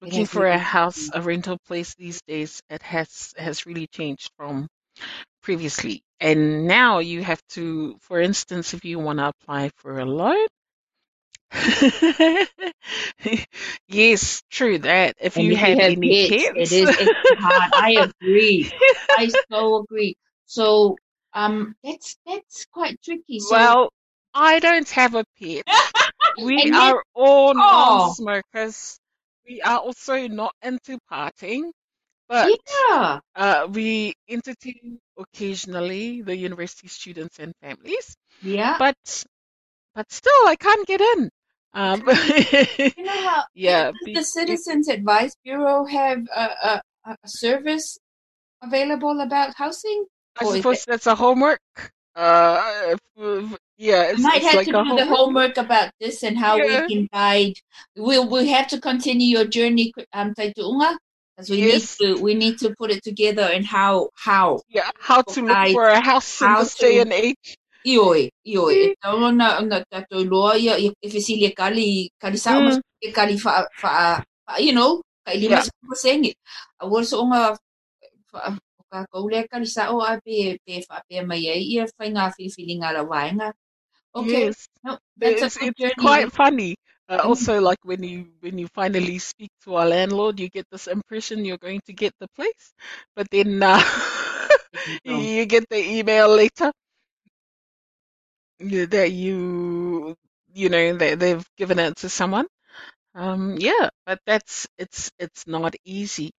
[0.02, 4.68] Looking for a house, a rental place these days, it has, has really changed from
[5.42, 6.02] previously.
[6.20, 10.46] And now you have to, for instance, if you want to apply for a loan,
[13.88, 15.14] yes, true that.
[15.20, 16.96] If And you if you have have any pets, it is
[17.38, 17.70] hard.
[17.74, 18.70] I agree.
[19.16, 20.16] I so agree.
[20.46, 20.96] So
[21.34, 23.40] um that's that's quite tricky.
[23.40, 23.92] So well,
[24.34, 25.64] I don't have a pet.
[26.42, 28.98] We yet are all oh non-smokers.
[29.48, 31.70] We are also not into partying,
[32.28, 32.50] but
[32.90, 33.20] yeah.
[33.36, 38.16] uh, we entertain occasionally the university students and families.
[38.42, 38.76] Yeah.
[38.78, 38.96] But
[39.94, 41.30] but still, I can't get in.
[41.74, 47.16] Um, You know how yeah, be, the it, Citizens Advice Bureau have a, a, a
[47.26, 47.98] service
[48.62, 50.06] available about housing?
[50.40, 51.60] I suppose that's a homework.
[52.14, 52.96] Uh,
[53.76, 55.08] yeah, it's might it's have like to a do the homework.
[55.08, 57.54] homework about this and how we can guide.
[57.94, 60.96] We'll we have to continue your journey, um, Taituunga,
[61.36, 64.90] because we need to we need to put it together and how how yeah.
[64.98, 67.58] How to to look for a house in this day and age.
[67.86, 68.74] Ioi ioi.
[68.74, 69.78] E tau na na
[70.32, 72.82] loa ia i e kali kali sa mm,
[73.14, 76.34] kali fa fa fa you know lima yeah,
[76.82, 77.54] a wor so nga
[78.30, 78.54] fa
[78.90, 82.30] ka le kali sa o a pe pe fa pe mai ai ia fa nga
[82.34, 83.50] fi fi nga la wainga
[84.14, 84.66] okay yes.
[84.84, 86.74] no that's a It's good it's quite funny.
[87.06, 90.66] Uh, mm, also, like when you when you finally speak to our landlord, you get
[90.74, 92.74] this impression you're going to get the place,
[93.14, 93.78] but then uh,
[95.06, 96.74] you get the email later
[98.60, 100.16] yeah, that you
[100.54, 102.46] you know that they've given it to someone.
[103.14, 106.32] Um, yeah, but that's it's it's not easy.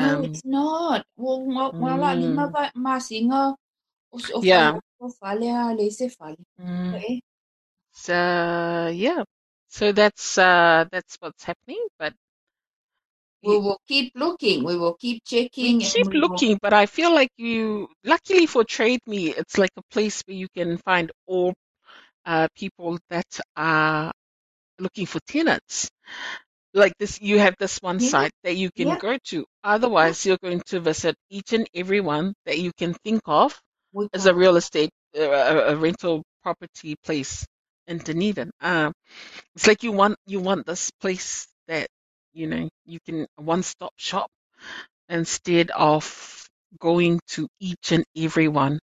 [0.00, 3.42] no Um, it's not well well wala lima mm, ba masinga
[4.14, 4.50] o o yeah.
[4.50, 7.04] fale o fale a le se fale Mm,
[7.92, 9.24] so yeah.
[9.68, 12.14] So that's uh that's what's happening, but
[13.44, 15.22] we will keep looking we will keep
[15.60, 19.00] we checking and keep we will looking, but I feel like you, luckily for Trade
[19.06, 21.54] Me, it's like a place where you can find all
[22.26, 23.26] uh people that
[23.56, 24.12] are
[24.80, 25.90] looking for tenants.
[26.74, 29.46] Like this, you have this one yeah site that you can yeah go to.
[30.02, 33.60] yeah Otherwise, you're going to visit each and every one that you can think of
[33.92, 37.46] we as a can't real estate, uh, a, a rental property place
[37.88, 38.50] in Dunedin.
[38.60, 38.92] Um,
[39.56, 41.88] it's like you want you want this place that
[42.34, 44.28] you know you can one stop shop
[45.10, 46.48] instead of
[46.80, 48.80] going to each and every one.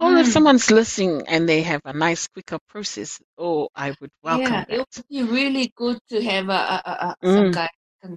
[0.00, 0.28] Or if Mm.
[0.28, 4.78] someone's listening and they have a nice, quicker process, oh, I would welcome yeah, it
[4.78, 7.26] would be really good to have a, a, a, Mm.
[7.26, 7.70] some guide,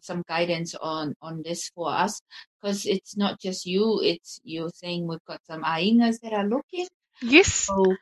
[0.03, 2.21] some guidance on on this for us
[2.61, 4.01] because it's not just you.
[4.03, 6.87] It's you're saying we've got some aingas that are looking.
[7.21, 7.97] Yes, So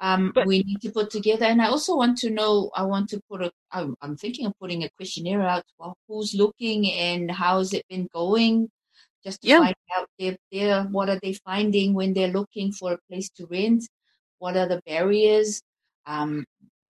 [0.00, 1.46] um, But- we need to put together.
[1.46, 2.70] And I also want to know.
[2.74, 3.50] I want to put a.
[3.72, 5.64] I'm, I'm thinking of putting a questionnaire out.
[5.78, 8.68] Well, who's looking and how's it been going?
[9.24, 9.58] Just to Yeah.
[9.58, 13.46] find out their, their what are they finding when they're looking for a place to
[13.46, 13.88] rent.
[14.38, 15.62] What are the barriers?
[16.06, 16.44] Um,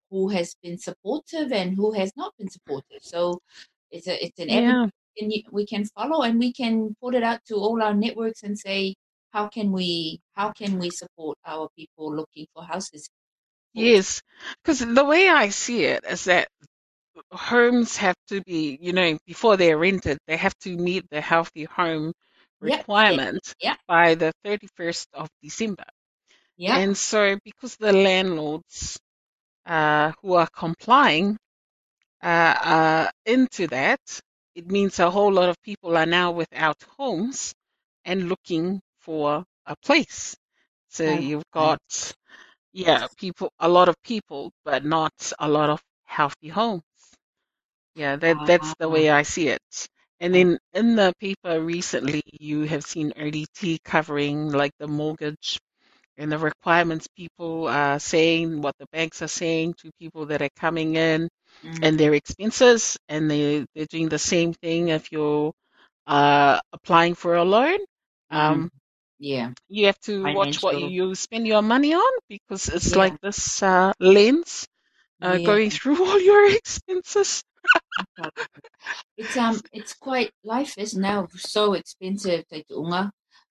[0.09, 3.01] who has been supportive and who has not been supportive.
[3.01, 3.41] So
[3.91, 4.87] it's a it's an yeah,
[5.19, 8.57] and we can follow and we can put it out to all our networks and
[8.57, 8.95] say
[9.31, 13.09] how can we how can we support our people looking for houses
[13.73, 14.21] yes.
[14.63, 16.47] Because the way I see it is that
[17.31, 21.65] homes have to be, you know, before they're rented, they have to meet the healthy
[21.65, 22.13] home
[22.61, 23.75] requirement yeah.
[23.87, 25.85] by the 31st of December.
[26.57, 28.99] yeah And so, because the landlords
[29.65, 31.37] uh, who are complying
[32.23, 33.99] uh, are into that,
[34.55, 37.53] it means a whole lot of people are now without homes
[38.05, 40.37] and looking for a place.
[40.89, 41.25] So Right.
[41.29, 41.81] you've got,
[42.73, 46.83] yeah, people, a lot of people, but not a lot of healthy homes.
[47.95, 49.87] Yeah, that that's the way I see it.
[50.19, 55.59] And then in the paper recently, you have seen ODT covering like the mortgage
[56.17, 60.49] and the requirements people are saying, what the banks are saying to people that are
[60.57, 61.29] coming in
[61.63, 61.83] Mm.
[61.83, 65.53] and their expenses, and they they're doing the same thing if you're
[66.07, 67.79] uh, applying for a loan.
[68.31, 68.69] Um,
[69.19, 72.95] yeah you have to watch what you spend your money on because it's Yeah.
[72.95, 74.67] like this uh, lens
[75.21, 75.45] uh, yeah.
[75.45, 77.43] going through all your expenses.
[79.17, 82.45] it's um it's quite life is now so expensive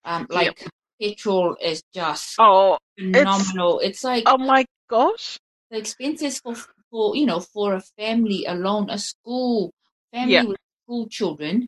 [0.05, 0.29] um Yep.
[0.29, 0.69] like
[1.01, 5.39] petrol is just Oh, phenomenal it's, like oh my gosh!
[5.69, 6.55] the expenses for
[6.89, 9.71] for you know for a family alone a school
[10.13, 10.43] family Yeah.
[10.45, 11.67] with school children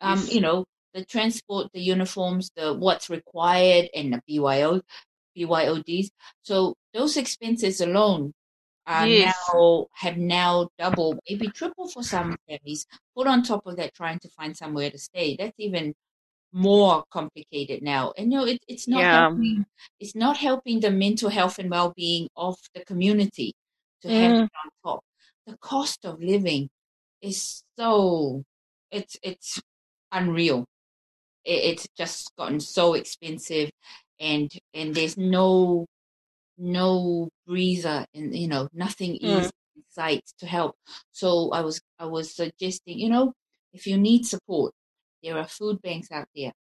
[0.00, 0.28] um Yes.
[0.30, 0.64] you know
[0.94, 4.80] the transport the uniforms the what's required and the BYO
[5.36, 6.10] BYODs
[6.42, 8.32] so those expenses alone
[8.86, 9.36] are Yes.
[9.52, 12.86] now have now doubled maybe triple for some families
[13.16, 15.94] put on top of that trying to find somewhere to stay that's even
[16.52, 19.10] more complicated now and you know it, it's not Yeah.
[19.10, 19.66] helping
[20.00, 23.52] it's not helping the mental health and well-being of the community
[24.02, 24.44] to have Mm.
[24.44, 25.04] it on top
[25.46, 26.68] the cost of living
[27.22, 28.42] is so
[28.92, 29.60] it's it's
[30.12, 30.64] unreal
[31.44, 33.70] it's just gotten so expensive
[34.20, 35.86] and and there's no
[36.58, 39.48] no breather and you know nothing Mm.
[39.48, 40.76] is in sight to help
[41.12, 43.32] so i was i was suggesting you know
[43.72, 44.72] if you need support
[45.22, 46.52] there are food banks out there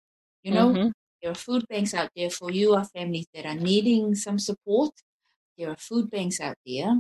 [0.44, 0.92] you know Mhm.
[1.22, 4.92] there are food banks out there for you or families that are needing some support
[5.58, 6.94] there are food banks out there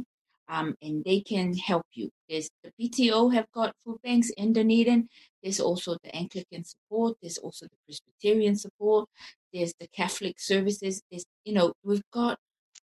[0.50, 2.10] um, and they can help you.
[2.30, 5.10] There's the pto have got food banks in dunedin.
[5.44, 7.18] There's also the anglican support.
[7.22, 9.10] There's also the presbyterian support.
[9.54, 11.02] There's the catholic services.
[11.12, 12.38] There's you know we've got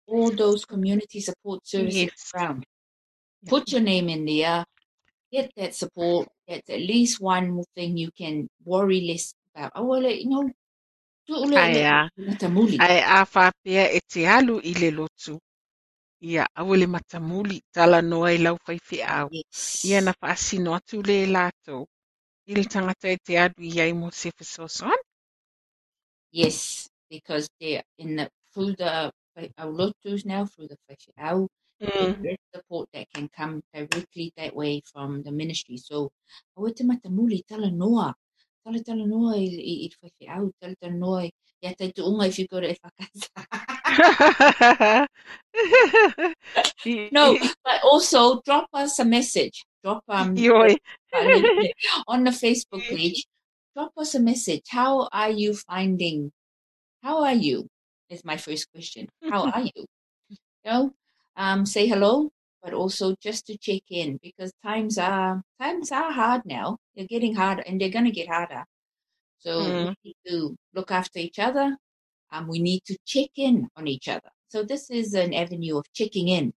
[0.07, 2.31] all those community support services Yes.
[2.35, 2.65] around.
[3.47, 4.65] Put your name in there.
[5.31, 6.27] Get that support.
[6.47, 9.73] That's at least one thing you can worry less about.
[9.75, 10.51] Oh well you know.
[11.55, 15.39] Ai, matamuli Ai a whapea e te alu i le lotu.
[16.23, 18.99] Ia, awele matamuli tala noa i lau whaiwhi
[19.29, 21.81] yes Ia na whaasino atu le lātou.
[22.49, 24.99] I le tangata e te adu i ai mo se whasosoan.
[26.33, 29.11] Yes, because they're in the through the
[29.57, 31.47] our lotus now through the Whaiwhiau,
[31.81, 32.17] Mm.
[32.21, 35.77] there's support that can come directly that way from the ministry.
[35.77, 36.11] So,
[36.57, 38.13] awa te matamuli tala noa,
[38.65, 41.31] tala tala noa i i i Whaiwhiau, tala tala noa i
[41.63, 43.47] ia tai tuunga if you go to e whakasa.
[47.11, 49.63] No, but also drop us a message.
[49.83, 50.35] Drop um
[52.07, 53.25] on the Facebook page.
[53.75, 54.63] Drop us a message.
[54.69, 56.31] How are you finding?
[57.01, 57.67] How are you?
[58.09, 59.07] Is my first question.
[59.31, 59.85] How are you?
[60.29, 60.93] You know,
[61.35, 62.31] um, say hello,
[62.61, 66.77] but also just to check in because times are times are hard now.
[66.95, 68.63] They're getting harder, and they're going to get harder.
[69.39, 69.85] So Mm.
[69.85, 71.77] we need to look after each other.
[72.33, 74.31] Um, we need to check in on each other.
[74.49, 76.53] So this is an avenue of checking in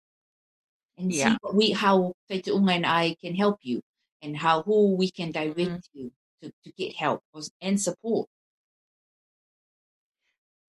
[0.99, 1.37] and see Yeah.
[1.43, 3.83] what we how Unga and I can help you
[4.23, 6.13] and how who we can direct you
[6.43, 7.23] to, to get help
[7.61, 8.29] and support.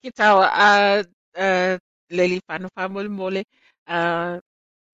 [0.02, 1.04] Ki taua, uh,
[1.38, 1.78] uh,
[2.10, 3.44] Lily Whanawhamole,
[3.88, 4.40] uh,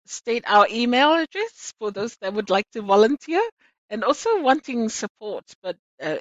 [0.05, 3.41] state our email address for those that would like to volunteer
[3.89, 6.17] and also wanting support, but uh,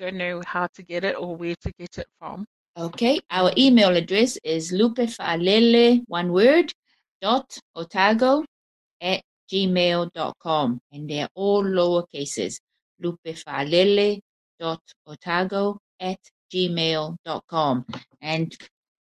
[0.00, 2.46] don't know how to get it or where to get it from.
[2.78, 6.70] Okay, our email address is lupefaalele, one word,
[7.22, 8.44] dot otago
[9.00, 10.80] at gmail.com.
[10.92, 12.60] And they're all lower cases.
[13.02, 14.20] lupefaalele
[14.60, 16.18] dot otago at
[16.52, 17.86] gmail.com.
[18.20, 18.54] And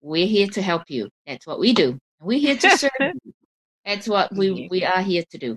[0.01, 1.09] we're here to help you.
[1.25, 1.99] That's what we do.
[2.21, 3.33] We're here to serve you.
[3.87, 5.57] That's what we, we are here to do.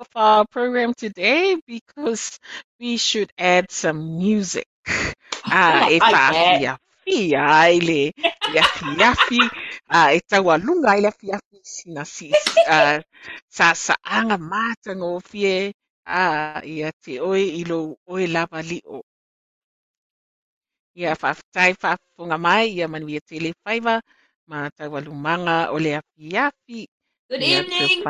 [0.00, 2.38] Of our program today because
[2.80, 4.66] we should add some music.
[5.50, 8.12] Ah, e ai le
[8.44, 9.40] fiafiafi
[9.88, 12.36] ah, e tau alunga ai le fiafi sina sis
[12.68, 13.00] ah,
[13.48, 14.92] sa sa anga mata
[15.30, 15.72] fie
[16.04, 19.00] ah, ia te oe ilo oe lava li o.
[21.00, 23.50] Ia whaafitai whaafunga mai ia manuia tele
[24.48, 26.80] ma tau alumanga o le afiafi
[27.30, 28.02] Good evening.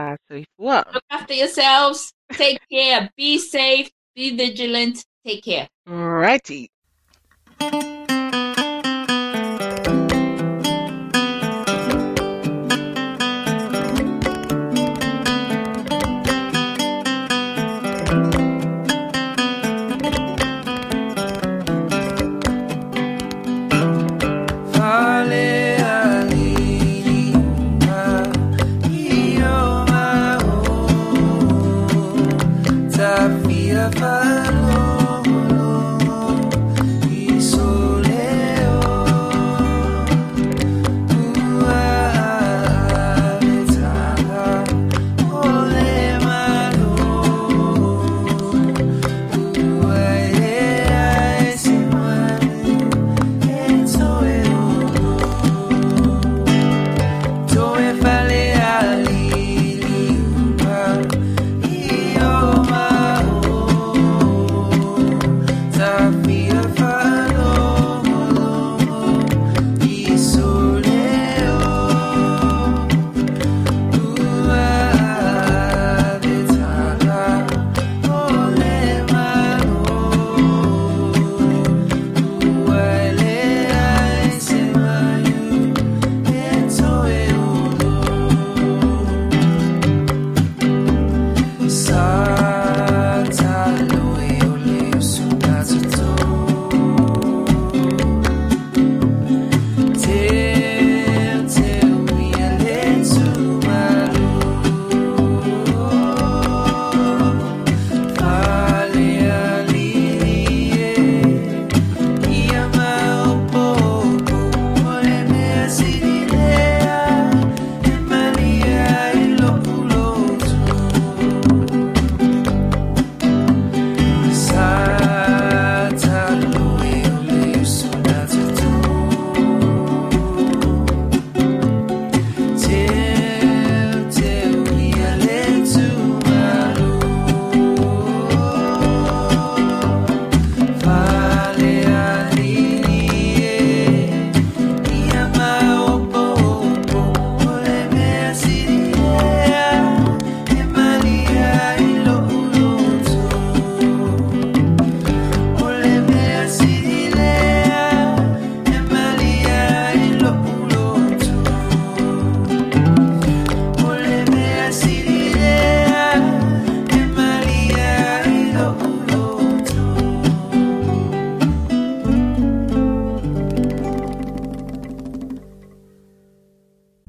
[0.95, 2.13] Look after yourselves.
[2.33, 3.11] Take care.
[3.17, 3.91] Be safe.
[4.15, 5.05] Be vigilant.
[5.27, 5.69] Take care.
[5.87, 6.71] Righty.